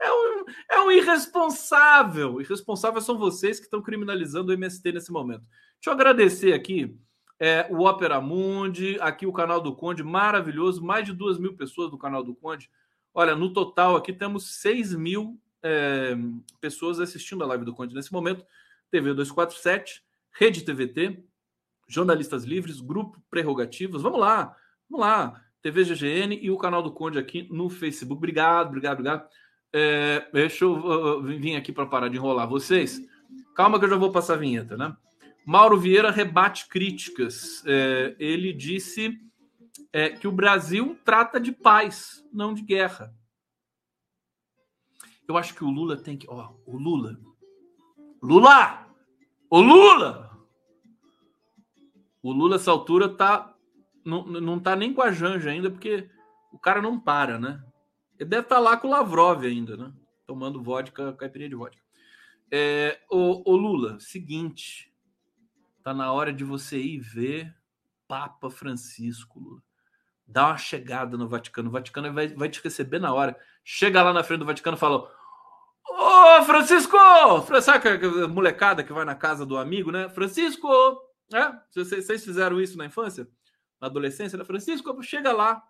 [0.00, 2.40] É um, é um irresponsável.
[2.40, 5.42] Irresponsável são vocês que estão criminalizando o MST nesse momento.
[5.74, 6.96] Deixa eu agradecer aqui
[7.38, 11.90] é, o Opera Mundi, aqui o canal do Conde, maravilhoso, mais de duas mil pessoas
[11.90, 12.70] do canal do Conde.
[13.12, 16.16] Olha, no total aqui temos 6 mil é,
[16.60, 18.44] pessoas assistindo a live do Conde nesse momento.
[18.90, 21.24] TV 247, Rede TVT,
[21.88, 24.02] Jornalistas Livres, Grupo Prerrogativas.
[24.02, 24.56] Vamos lá,
[24.88, 25.42] vamos lá.
[25.62, 28.18] TV GGN e o canal do Conde aqui no Facebook.
[28.18, 29.28] Obrigado, obrigado, obrigado.
[29.72, 33.00] É, deixa eu vir aqui para parar de enrolar vocês.
[33.54, 34.96] Calma que eu já vou passar a vinheta, né?
[35.46, 37.62] Mauro Vieira rebate críticas.
[37.64, 39.16] É, ele disse
[39.92, 43.14] é, que o Brasil trata de paz, não de guerra.
[45.28, 46.28] Eu acho que o Lula tem que.
[46.28, 47.16] Ó, o Lula.
[48.20, 48.88] Lula!
[49.48, 50.36] O Lula!
[52.20, 53.54] O Lula, essa altura, tá.
[54.04, 56.10] Não, não tá nem com a Janja ainda, porque
[56.52, 57.62] o cara não para, né?
[58.18, 59.92] Ele deve estar tá lá com o Lavrov ainda, né?
[60.26, 61.82] Tomando vodka, caipirinha de vodka.
[62.50, 64.92] É, o, o Lula, seguinte.
[65.86, 67.54] Tá na hora de você ir ver
[68.08, 69.62] Papa Francisco, Lula.
[70.26, 71.68] Dá uma chegada no Vaticano.
[71.68, 73.38] O Vaticano vai, vai te receber na hora.
[73.62, 75.08] Chega lá na frente do Vaticano e fala:
[75.88, 76.96] Ô, Francisco!
[77.62, 77.88] Sabe
[78.24, 80.08] a molecada que vai na casa do amigo, né?
[80.08, 80.68] Francisco!
[81.32, 81.52] É?
[81.72, 83.28] Vocês fizeram isso na infância?
[83.80, 84.44] Na adolescência, né?
[84.44, 85.62] Francisco, chega lá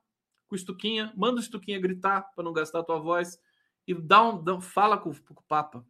[0.48, 3.38] com o Estuquinha, manda o Estuquinha gritar para não gastar a tua voz
[3.86, 5.84] e dá um, dá, fala com, com o Papa.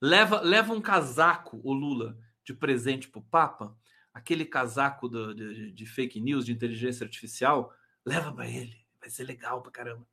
[0.00, 3.76] Leva, leva um casaco, o Lula de presente para o Papa,
[4.12, 7.72] aquele casaco do, de, de, fake news, de inteligência artificial,
[8.04, 8.76] leva para ele.
[9.00, 10.06] Vai ser legal para caramba.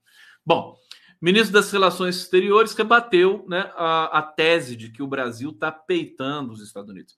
[0.45, 0.75] Bom,
[1.21, 6.51] ministro das Relações Exteriores rebateu né, a, a tese de que o Brasil está peitando
[6.51, 7.15] os Estados Unidos.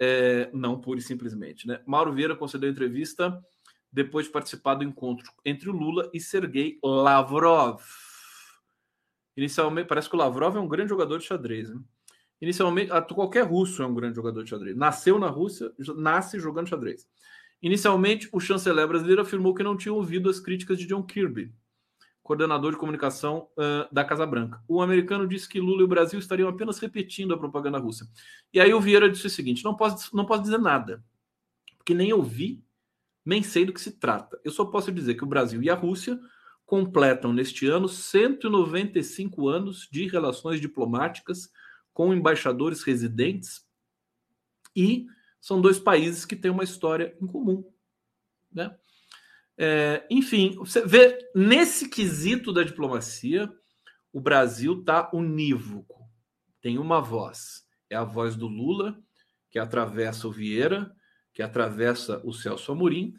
[0.00, 1.68] É, não pura e simplesmente.
[1.68, 1.80] Né?
[1.86, 3.40] Mauro Vieira concedeu entrevista
[3.92, 7.80] depois de participar do encontro entre o Lula e Sergei Lavrov.
[9.36, 11.70] Inicialmente, parece que o Lavrov é um grande jogador de xadrez.
[11.70, 11.80] Né?
[12.44, 14.76] Inicialmente, qualquer russo é um grande jogador de xadrez.
[14.76, 17.08] Nasceu na Rússia, nasce jogando xadrez.
[17.62, 21.54] Inicialmente, o chanceler brasileiro afirmou que não tinha ouvido as críticas de John Kirby,
[22.22, 24.62] coordenador de comunicação uh, da Casa Branca.
[24.68, 28.06] O americano disse que Lula e o Brasil estariam apenas repetindo a propaganda russa.
[28.52, 31.02] E aí o Vieira disse o seguinte: não posso, não posso dizer nada,
[31.78, 32.62] porque nem ouvi,
[33.24, 34.38] nem sei do que se trata.
[34.44, 36.20] Eu só posso dizer que o Brasil e a Rússia
[36.66, 41.48] completam neste ano 195 anos de relações diplomáticas
[41.94, 43.64] com embaixadores residentes
[44.76, 45.06] e
[45.40, 47.64] são dois países que têm uma história em comum.
[48.52, 48.76] Né?
[49.56, 53.50] É, enfim, você vê nesse quesito da diplomacia,
[54.12, 56.08] o Brasil está unívoco,
[56.60, 57.64] tem uma voz.
[57.88, 58.98] É a voz do Lula,
[59.50, 60.92] que atravessa o Vieira,
[61.32, 63.14] que atravessa o Celso Amorim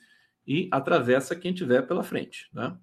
[0.45, 2.49] e atravessa quem tiver pela frente.
[2.53, 2.77] Né?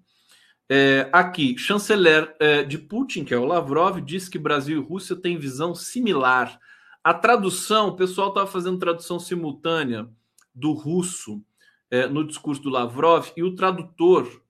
[0.69, 5.15] É, aqui, chanceler é, de Putin, que é o Lavrov, diz que Brasil e Rússia
[5.15, 6.59] têm visão similar.
[7.03, 10.09] A tradução, o pessoal estava fazendo tradução simultânea
[10.55, 11.43] do russo
[11.91, 14.41] é, no discurso do Lavrov, e o tradutor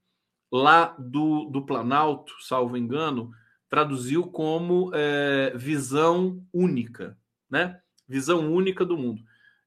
[0.51, 3.32] lá do, do Planalto, salvo engano,
[3.68, 7.18] traduziu como é, visão única,
[7.49, 7.82] né?
[8.07, 9.24] Visão única do mundo.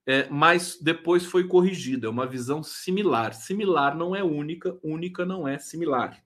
[0.06, 3.34] É, mas depois foi corrigida, é uma visão similar.
[3.34, 6.22] Similar não é única, única não é similar.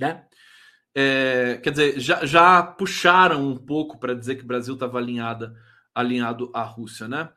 [0.00, 0.24] Né?
[0.94, 6.50] É, quer dizer, já, já puxaram um pouco para dizer que o Brasil estava alinhado
[6.52, 7.30] à Rússia, né?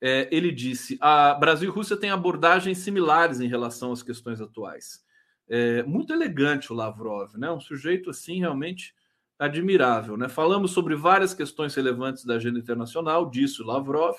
[0.00, 5.04] É, ele disse: a Brasil e Rússia têm abordagens similares em relação às questões atuais.
[5.48, 7.50] É, muito elegante o Lavrov, né?
[7.50, 8.94] Um sujeito assim realmente
[9.38, 10.28] admirável, né?
[10.28, 14.16] Falamos sobre várias questões relevantes da agenda internacional, disse o Lavrov,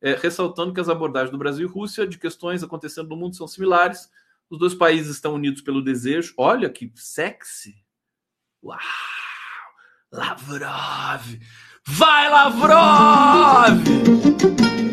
[0.00, 3.46] é, ressaltando que as abordagens do Brasil e Rússia de questões acontecendo no mundo são
[3.46, 4.10] similares
[4.50, 6.34] os dois países estão unidos pelo desejo.
[6.36, 7.74] Olha que sexy.
[8.62, 8.78] Uau!
[10.10, 11.38] Lavrov!
[11.86, 13.84] Vai, Lavrov!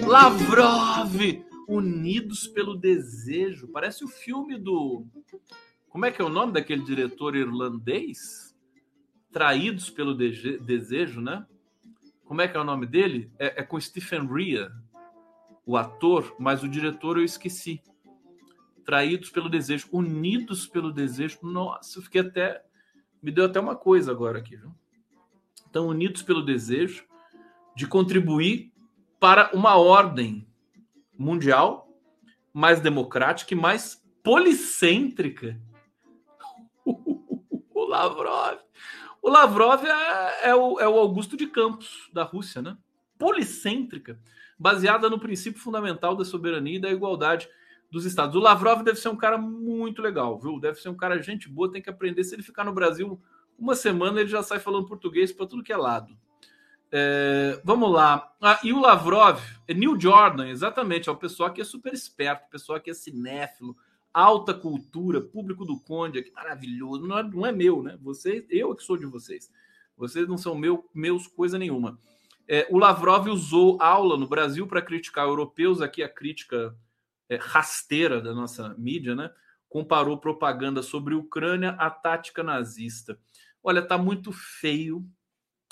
[0.05, 1.45] Lavrov!
[1.67, 3.67] Unidos pelo desejo.
[3.69, 5.07] Parece o filme do.
[5.89, 8.53] Como é que é o nome daquele diretor irlandês?
[9.31, 11.45] Traídos pelo desejo, né?
[12.25, 13.31] Como é que é o nome dele?
[13.39, 14.71] É, é com Stephen Rea,
[15.65, 17.81] o ator, mas o diretor eu esqueci.
[18.85, 21.39] Traídos pelo desejo, unidos pelo desejo.
[21.41, 22.63] Nossa, eu fiquei até.
[23.21, 24.71] Me deu até uma coisa agora aqui, viu?
[25.67, 27.05] Então, unidos pelo desejo
[27.75, 28.71] de contribuir
[29.19, 30.47] para uma ordem
[31.17, 31.85] mundial
[32.53, 35.59] mais democrática e mais policêntrica.
[36.85, 38.59] o Lavrov.
[39.21, 42.77] O Lavrov é, é, o, é o Augusto de Campos, da Rússia, né?
[43.17, 44.19] Policêntrica,
[44.57, 47.49] baseada no princípio fundamental da soberania e da igualdade
[47.95, 48.35] dos estados.
[48.35, 50.59] O Lavrov deve ser um cara muito legal, viu?
[50.59, 52.25] Deve ser um cara gente boa, tem que aprender.
[52.25, 53.21] Se ele ficar no Brasil
[53.57, 56.13] uma semana, ele já sai falando português para tudo que é lado.
[56.91, 58.35] É, vamos lá.
[58.41, 62.47] Ah, e o Lavrov, é Neil Jordan, exatamente, é o pessoal que é super esperto,
[62.47, 63.77] o pessoal que é cinéfilo,
[64.13, 67.07] alta cultura, público do Conde, que maravilhoso.
[67.07, 67.97] Não é, não é meu, né?
[68.01, 69.49] Vocês, eu que sou de vocês.
[69.95, 71.97] Vocês não são meu, meus coisa nenhuma.
[72.45, 76.75] É, o Lavrov usou aula no Brasil para criticar europeus, aqui a crítica
[77.29, 79.31] é, rasteira da nossa mídia, né?
[79.67, 83.19] Comparou propaganda sobre Ucrânia à tática nazista.
[83.63, 85.05] Olha, tá muito feio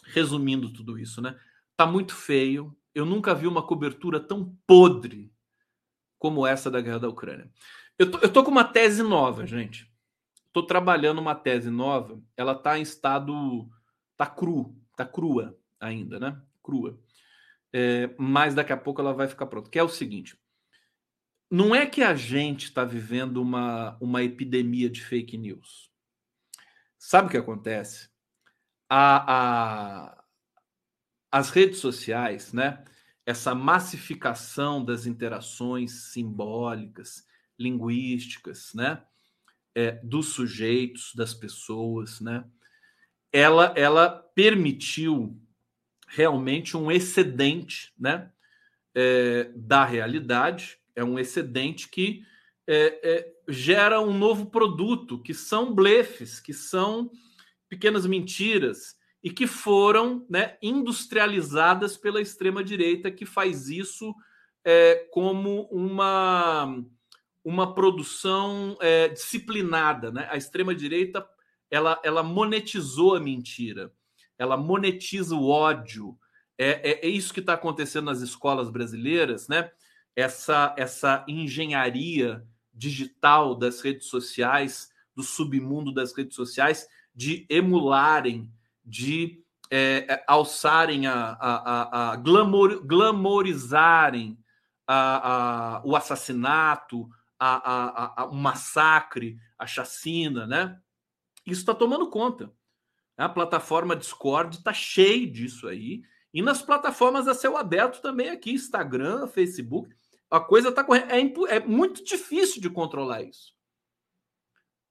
[0.06, 1.40] resumindo tudo isso, né?
[1.78, 2.76] Tá muito feio.
[2.94, 5.32] Eu nunca vi uma cobertura tão podre
[6.20, 7.50] como essa da guerra da Ucrânia.
[7.98, 9.92] Eu tô, eu tô com uma tese nova, gente.
[10.52, 12.22] Tô trabalhando uma tese nova.
[12.36, 13.70] Ela tá em estado.
[14.18, 16.42] tá cru, tá crua ainda, né?
[16.62, 17.00] Crua.
[17.72, 19.70] É, mas daqui a pouco ela vai ficar pronta.
[19.70, 20.38] Que é o seguinte:
[21.54, 25.92] não é que a gente está vivendo uma, uma epidemia de fake news.
[26.98, 28.14] Sabe o que acontece?
[28.96, 29.34] a,
[30.08, 30.24] a,
[31.32, 32.84] as redes sociais, né?
[33.26, 37.26] Essa massificação das interações simbólicas,
[37.58, 39.04] linguísticas, né?
[39.76, 42.46] É, dos sujeitos, das pessoas, né?
[43.32, 45.42] Ela, ela permitiu
[46.08, 48.32] realmente um excedente, né?
[48.94, 52.24] É, da realidade, é um excedente que
[52.68, 57.12] é, é gera um novo produto, que são blefes, que são
[57.68, 64.14] pequenas mentiras e que foram né, industrializadas pela extrema direita que faz isso
[64.66, 66.84] é, como uma
[67.44, 70.28] uma produção é, disciplinada, né?
[70.32, 71.28] A extrema direita
[71.70, 73.92] ela, ela monetizou a mentira,
[74.38, 76.18] ela monetiza o ódio.
[76.58, 79.72] É, é, é isso que está acontecendo nas escolas brasileiras, né?
[80.16, 88.52] Essa essa engenharia digital das redes sociais, do submundo das redes sociais, de emularem,
[88.84, 94.38] de é, é, alçarem, a, a, a, a glamour, glamorizarem
[94.86, 97.10] a, a, o assassinato,
[97.40, 100.80] a, o massacre, a chacina, né?
[101.46, 102.52] Isso está tomando conta.
[103.18, 106.04] A plataforma Discord está cheia disso aí.
[106.34, 109.94] E nas plataformas a céu aberto também aqui, Instagram, Facebook,
[110.30, 111.48] a coisa está correndo.
[111.48, 113.54] É, é muito difícil de controlar isso.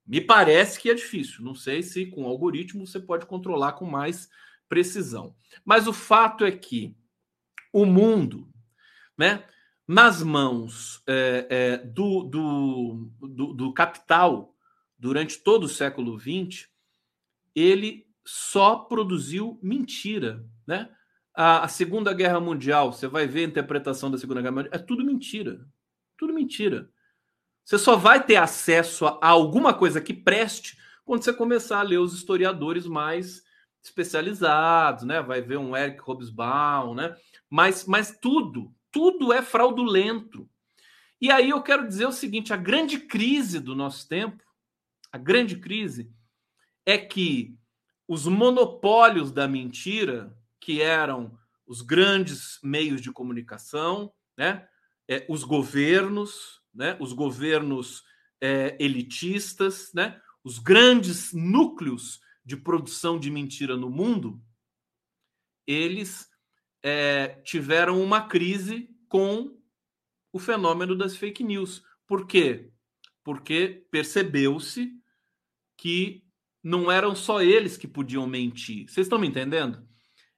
[0.07, 1.45] Me parece que é difícil.
[1.45, 4.29] Não sei se com algoritmo você pode controlar com mais
[4.69, 5.37] precisão.
[5.65, 6.97] Mas o fato é que
[7.73, 8.49] o mundo,
[9.17, 9.45] né,
[9.87, 14.55] nas mãos é, é, do, do, do, do, capital
[14.99, 16.69] durante todo o século XX,
[17.55, 20.91] ele só produziu mentira, né?
[21.35, 24.79] A, a, Segunda Guerra Mundial, você vai ver a interpretação da Segunda Guerra Mundial, é
[24.79, 25.67] tudo mentira,
[26.17, 26.91] tudo mentira.
[27.65, 31.99] Você só vai ter acesso a alguma coisa que preste quando você começar a ler
[31.99, 33.43] os historiadores mais
[33.83, 35.23] especializados, né?
[35.23, 37.17] Vai ver um Eric Hobsbawm, né?
[37.49, 40.49] Mas, mas tudo, tudo é fraudulento.
[41.21, 44.43] E aí eu quero dizer o seguinte: a grande crise do nosso tempo,
[45.11, 46.11] a grande crise,
[46.85, 47.57] é que
[48.09, 51.37] os monopólios da mentira, que eram
[51.67, 54.69] os grandes meios de comunicação, né?
[55.09, 56.97] É, os governos, né?
[57.01, 58.05] os governos
[58.41, 60.21] é, elitistas, né?
[60.45, 64.41] os grandes núcleos de produção de mentira no mundo,
[65.67, 66.29] eles
[66.81, 69.61] é, tiveram uma crise com
[70.33, 71.85] o fenômeno das fake news.
[72.07, 72.71] Por quê?
[73.25, 74.93] Porque percebeu-se
[75.77, 76.25] que
[76.63, 78.89] não eram só eles que podiam mentir.
[78.89, 79.91] Vocês estão me entendendo?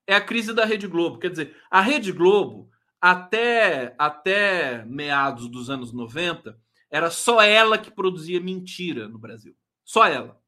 [0.07, 1.19] É a crise da Rede Globo.
[1.19, 2.69] Quer dizer, a Rede Globo
[3.01, 9.55] até, até meados dos anos 90, era só ela que produzia mentira no Brasil.
[9.83, 10.39] Só ela.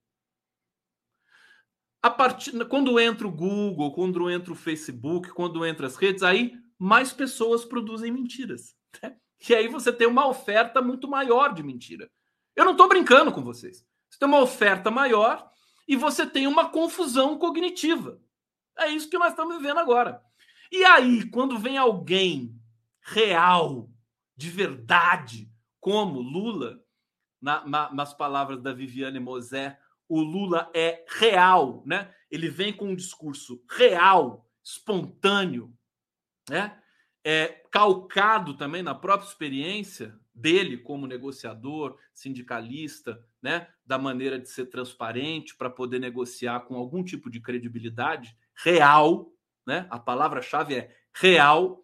[2.02, 6.56] A partir, quando entra o Google, quando entra o Facebook, quando entra as redes, aí
[6.78, 8.76] mais pessoas produzem mentiras.
[9.02, 9.18] Né?
[9.50, 12.10] E aí você tem uma oferta muito maior de mentira.
[12.56, 13.86] Eu não estou brincando com vocês.
[14.10, 15.50] Você tem uma oferta maior
[15.88, 18.20] e você tem uma confusão cognitiva.
[18.78, 20.22] É isso que nós estamos vivendo agora.
[20.72, 22.60] E aí, quando vem alguém
[23.02, 23.90] real,
[24.36, 25.50] de verdade,
[25.80, 26.84] como Lula,
[27.42, 32.14] na, na, nas palavras da Viviane Mosé, o Lula é real, né?
[32.30, 35.74] Ele vem com um discurso real, espontâneo,
[36.50, 36.82] né?
[37.24, 43.68] É, calcado também na própria experiência dele como negociador, sindicalista, né?
[43.86, 49.32] Da maneira de ser transparente para poder negociar com algum tipo de credibilidade real,
[49.66, 49.88] né?
[49.90, 51.84] A palavra-chave é real.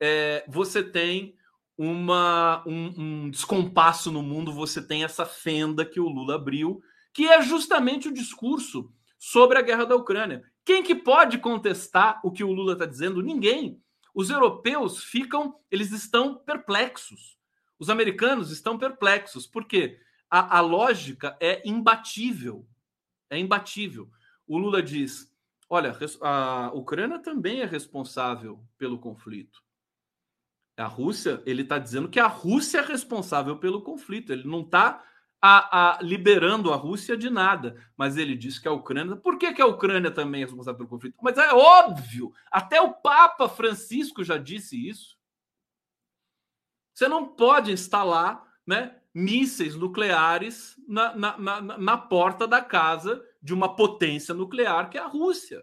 [0.00, 1.36] É, você tem
[1.76, 6.80] uma, um, um descompasso no mundo, você tem essa fenda que o Lula abriu,
[7.12, 10.42] que é justamente o discurso sobre a guerra da Ucrânia.
[10.64, 13.22] Quem que pode contestar o que o Lula está dizendo?
[13.22, 13.80] Ninguém.
[14.14, 17.36] Os europeus ficam, eles estão perplexos.
[17.78, 19.98] Os americanos estão perplexos, porque
[20.30, 22.66] a, a lógica é imbatível.
[23.28, 24.08] É imbatível.
[24.46, 25.33] O Lula diz:
[25.74, 29.62] olha, a Ucrânia também é responsável pelo conflito.
[30.76, 34.32] A Rússia, ele está dizendo que a Rússia é responsável pelo conflito.
[34.32, 35.04] Ele não está
[35.42, 39.16] a, a, liberando a Rússia de nada, mas ele diz que a Ucrânia.
[39.16, 41.16] Por que, que a Ucrânia também é responsável pelo conflito?
[41.20, 45.18] Mas é óbvio, até o Papa Francisco já disse isso.
[46.94, 53.54] Você não pode instalar né, mísseis nucleares na, na, na, na porta da casa de
[53.54, 55.62] uma potência nuclear que é a Rússia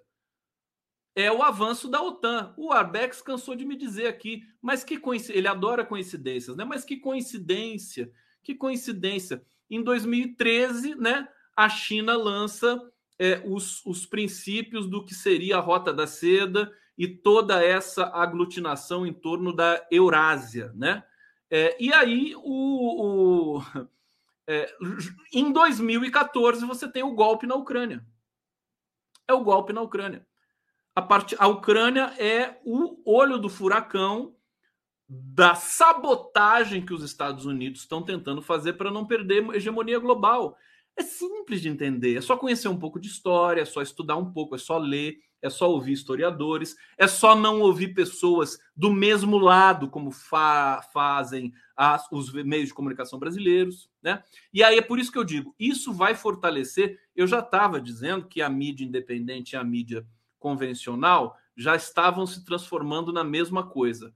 [1.15, 2.53] é o avanço da OTAN.
[2.55, 6.63] O Arbex cansou de me dizer aqui, mas que coincidência, ele adora coincidências, né?
[6.63, 8.11] Mas que coincidência,
[8.41, 9.43] que coincidência.
[9.69, 12.81] Em 2013, né, a China lança
[13.19, 19.05] é, os, os princípios do que seria a Rota da Seda e toda essa aglutinação
[19.05, 21.03] em torno da Eurásia, né?
[21.49, 23.63] É, e aí, o, o
[24.47, 24.73] é,
[25.33, 28.05] em 2014, você tem o golpe na Ucrânia.
[29.27, 30.25] É o golpe na Ucrânia
[30.95, 31.35] a, part...
[31.37, 34.35] a Ucrânia é o olho do furacão
[35.07, 40.55] da sabotagem que os Estados Unidos estão tentando fazer para não perder hegemonia global.
[40.97, 44.31] É simples de entender, é só conhecer um pouco de história, é só estudar um
[44.31, 49.37] pouco, é só ler, é só ouvir historiadores, é só não ouvir pessoas do mesmo
[49.37, 53.89] lado, como fa fazem as, os meios de comunicação brasileiros.
[54.01, 54.23] Né?
[54.53, 56.99] E aí é por isso que eu digo: isso vai fortalecer.
[57.15, 60.05] Eu já estava dizendo que a mídia independente e a mídia
[60.37, 64.13] convencional já estavam se transformando na mesma coisa.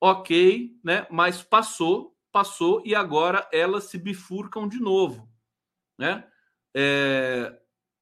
[0.00, 1.06] Ok, né?
[1.10, 5.28] Mas passou, passou e agora elas se bifurcam de novo,
[6.02, 6.26] né?
[6.74, 7.56] É,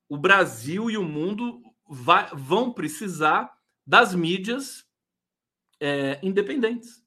[0.08, 3.52] o Brasil e o mundo vai, vão precisar
[3.86, 4.86] das mídias
[5.78, 7.04] é, independentes,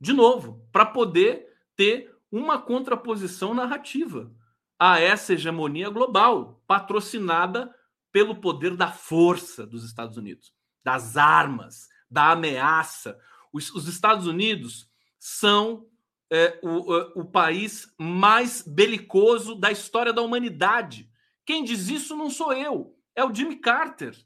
[0.00, 4.34] de novo, para poder ter uma contraposição narrativa
[4.78, 7.74] a essa hegemonia global patrocinada
[8.10, 13.18] pelo poder da força dos Estados Unidos, das armas, da ameaça.
[13.52, 14.88] Os, os Estados Unidos
[15.18, 15.86] são
[16.30, 21.10] é, o, o país mais belicoso da história da humanidade.
[21.44, 24.16] Quem diz isso não sou eu, é o Jimmy Carter.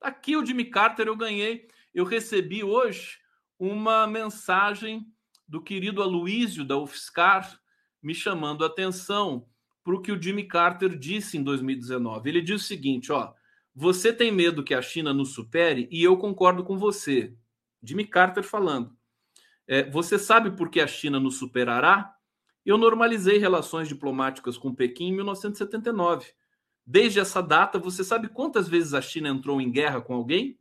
[0.00, 3.18] Aqui o Jimmy Carter eu ganhei, eu recebi hoje
[3.58, 5.06] uma mensagem
[5.46, 7.60] do querido Aloísio da UFSCar
[8.02, 9.46] me chamando a atenção
[9.82, 12.28] para o que o Jimmy Carter disse em 2019.
[12.28, 13.32] Ele diz o seguinte: ó,
[13.74, 17.34] você tem medo que a China nos supere e eu concordo com você.
[17.82, 18.96] Jimmy Carter falando.
[19.66, 22.14] É, você sabe por que a China nos superará?
[22.64, 26.32] Eu normalizei relações diplomáticas com Pequim em 1979.
[26.86, 30.58] Desde essa data, você sabe quantas vezes a China entrou em guerra com alguém?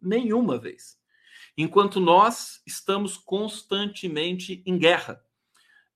[0.00, 0.98] Nenhuma vez.
[1.56, 5.22] Enquanto nós estamos constantemente em guerra.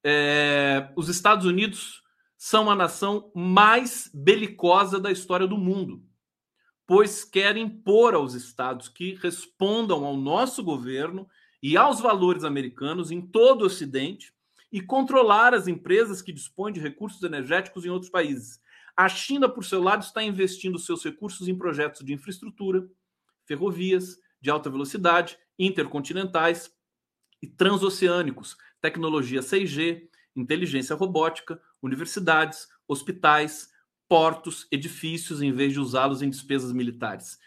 [0.03, 2.03] É, os Estados Unidos
[2.37, 6.03] são a nação mais belicosa da história do mundo,
[6.87, 11.29] pois querem impor aos estados que respondam ao nosso governo
[11.63, 14.33] e aos valores americanos em todo o Ocidente
[14.73, 18.61] e controlar as empresas que dispõem de recursos energéticos em outros países.
[18.97, 22.89] A China, por seu lado, está investindo seus recursos em projetos de infraestrutura,
[23.45, 26.71] ferrovias de alta velocidade, intercontinentais
[27.43, 33.71] e transoceânicos, tecnologia 6G, inteligência robótica, universidades, hospitais,
[34.09, 37.39] portos, edifícios, em vez de usá-los em despesas militares.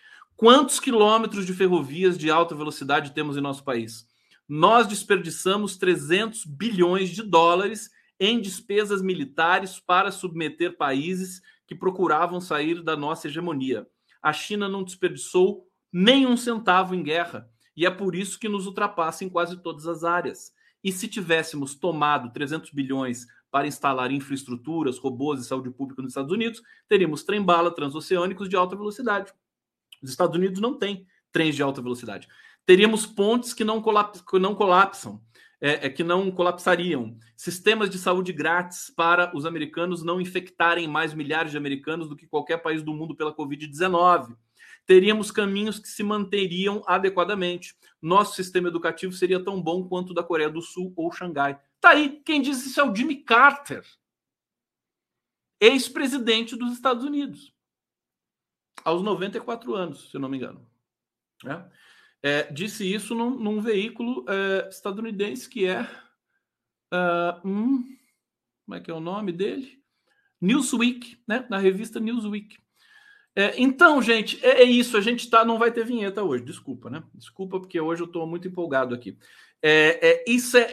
[0.44, 4.06] Quantos quilômetros de ferrovias de alta velocidade temos em nosso país?
[4.46, 7.89] Nós desperdiçamos 300 bilhões de dólares
[8.20, 13.88] em despesas militares para submeter países que procuravam sair da nossa hegemonia.
[14.22, 19.24] A China não desperdiçou nenhum centavo em guerra e é por isso que nos ultrapassa
[19.24, 20.52] em quase todas as áreas.
[20.84, 26.34] E se tivéssemos tomado 300 bilhões para instalar infraestruturas, robôs e saúde pública nos Estados
[26.34, 29.32] Unidos, teríamos trem-bala transoceânicos de alta velocidade.
[30.04, 32.28] Os Estados Unidos não têm trens de alta velocidade.
[32.66, 35.22] Teríamos pontes que não, colapsam, que não colapsam,
[35.60, 37.18] é, é, que não colapsariam.
[37.36, 42.28] Sistemas de saúde grátis para os americanos não infectarem mais milhares de americanos do que
[42.28, 44.36] qualquer país do mundo pela Covid-19.
[44.86, 47.76] Teríamos caminhos que se manteriam adequadamente.
[48.01, 51.58] Nosso sistema educativo seria tão bom quanto o da Coreia do Sul ou Xangai.
[51.80, 53.84] Tá aí, quem diz isso é o Jimmy Carter,
[55.60, 57.53] ex-presidente dos Estados Unidos,
[58.84, 60.66] aos 94 anos, se não me engano.
[61.46, 61.64] É?
[62.26, 65.82] É, disse isso num, num veículo é, estadunidense que é.
[66.94, 67.98] Uh, hum,
[68.66, 69.82] como é que é o nome dele?
[70.40, 71.46] Newsweek, né?
[71.50, 72.58] Na revista Newsweek.
[73.36, 74.96] É, então, gente, é, é, isso.
[74.96, 76.44] A gente tá, não vai ter vinheta hoje.
[76.44, 77.04] Desculpa, né?
[77.14, 79.18] Desculpa, porque hoje eu estou muito empolgado aqui.
[79.62, 80.68] É, é isso é,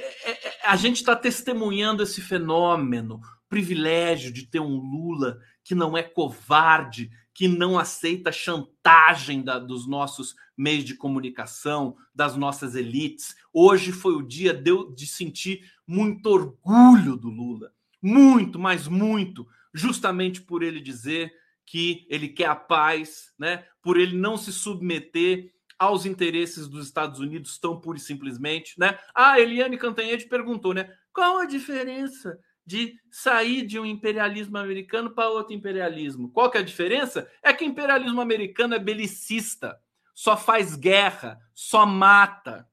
[0.65, 7.11] a gente está testemunhando esse fenômeno, privilégio de ter um Lula que não é covarde,
[7.35, 13.35] que não aceita chantagem da, dos nossos meios de comunicação, das nossas elites.
[13.53, 17.73] Hoje foi o dia de, de sentir muito orgulho do Lula.
[18.01, 21.33] Muito, mas muito, justamente por ele dizer
[21.67, 23.65] que ele quer a paz, né?
[23.83, 28.99] por ele não se submeter aos interesses dos Estados Unidos tão pura e simplesmente, né?
[29.15, 30.93] Ah, Eliane Cantanhede perguntou, né?
[31.11, 36.31] Qual a diferença de sair de um imperialismo americano para outro imperialismo.
[36.31, 37.31] Qual que é a diferença?
[37.43, 39.81] É que o imperialismo americano é belicista,
[40.15, 42.69] só faz guerra, só mata,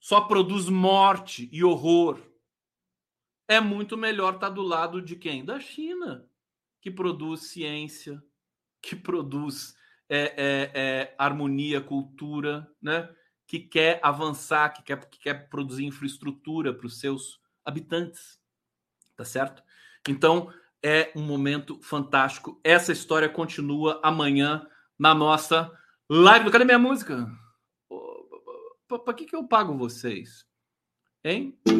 [0.00, 2.20] só produz morte e horror.
[3.48, 5.44] É muito melhor estar tá do lado de quem?
[5.44, 6.28] Da China,
[6.80, 8.22] que produz ciência,
[8.80, 9.74] que produz
[10.08, 13.08] é, é, é, harmonia, cultura, né?
[13.46, 18.38] que quer avançar, que quer, que quer produzir infraestrutura para os seus habitantes.
[19.16, 19.62] Tá certo?
[20.08, 20.52] Então,
[20.82, 22.60] é um momento fantástico.
[22.62, 24.66] Essa história continua amanhã
[24.98, 25.72] na nossa
[26.10, 26.50] live.
[26.50, 27.26] Cadê minha música?
[28.86, 30.46] Para que, que eu pago vocês?
[31.24, 31.58] Hein?
[31.64, 31.72] Tá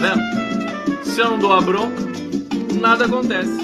[0.00, 1.04] vendo?
[1.04, 2.00] Se eu não dou a bronca,
[2.80, 3.52] nada acontece.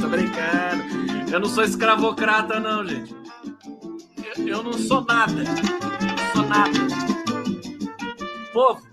[0.00, 1.32] Tô brincando.
[1.32, 3.14] Eu não sou escravocrata, não, gente.
[4.38, 5.34] Eu, eu não sou nada.
[5.34, 7.15] Não sou nada.
[8.56, 8.88] Povo,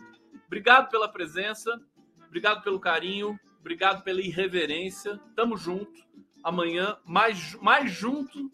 [0.45, 1.81] obrigado pela presença,
[2.27, 5.17] obrigado pelo carinho, obrigado pela irreverência.
[5.37, 6.03] Tamo junto.
[6.43, 8.51] Amanhã, mais, mais junto,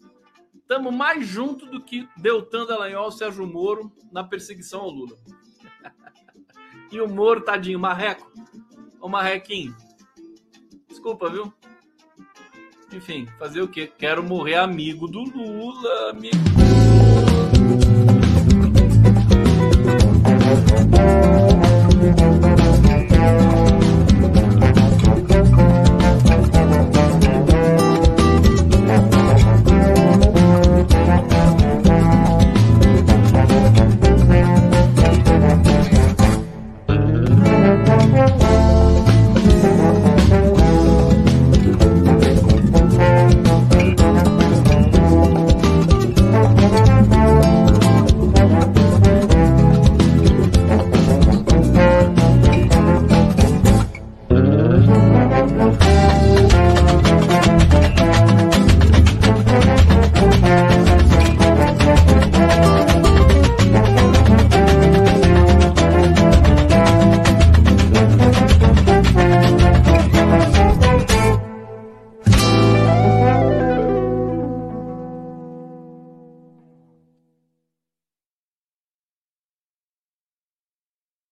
[0.68, 5.16] tamo mais junto do que Deltan Dallagnol Sérgio Moro na perseguição ao Lula.
[6.92, 8.30] e o Moro, tadinho, marreco.
[9.00, 9.74] Ô marrequinho.
[10.86, 11.52] Desculpa, viu?
[12.92, 13.92] Enfim, fazer o quê?
[13.98, 16.89] Quero morrer amigo do Lula, amigo.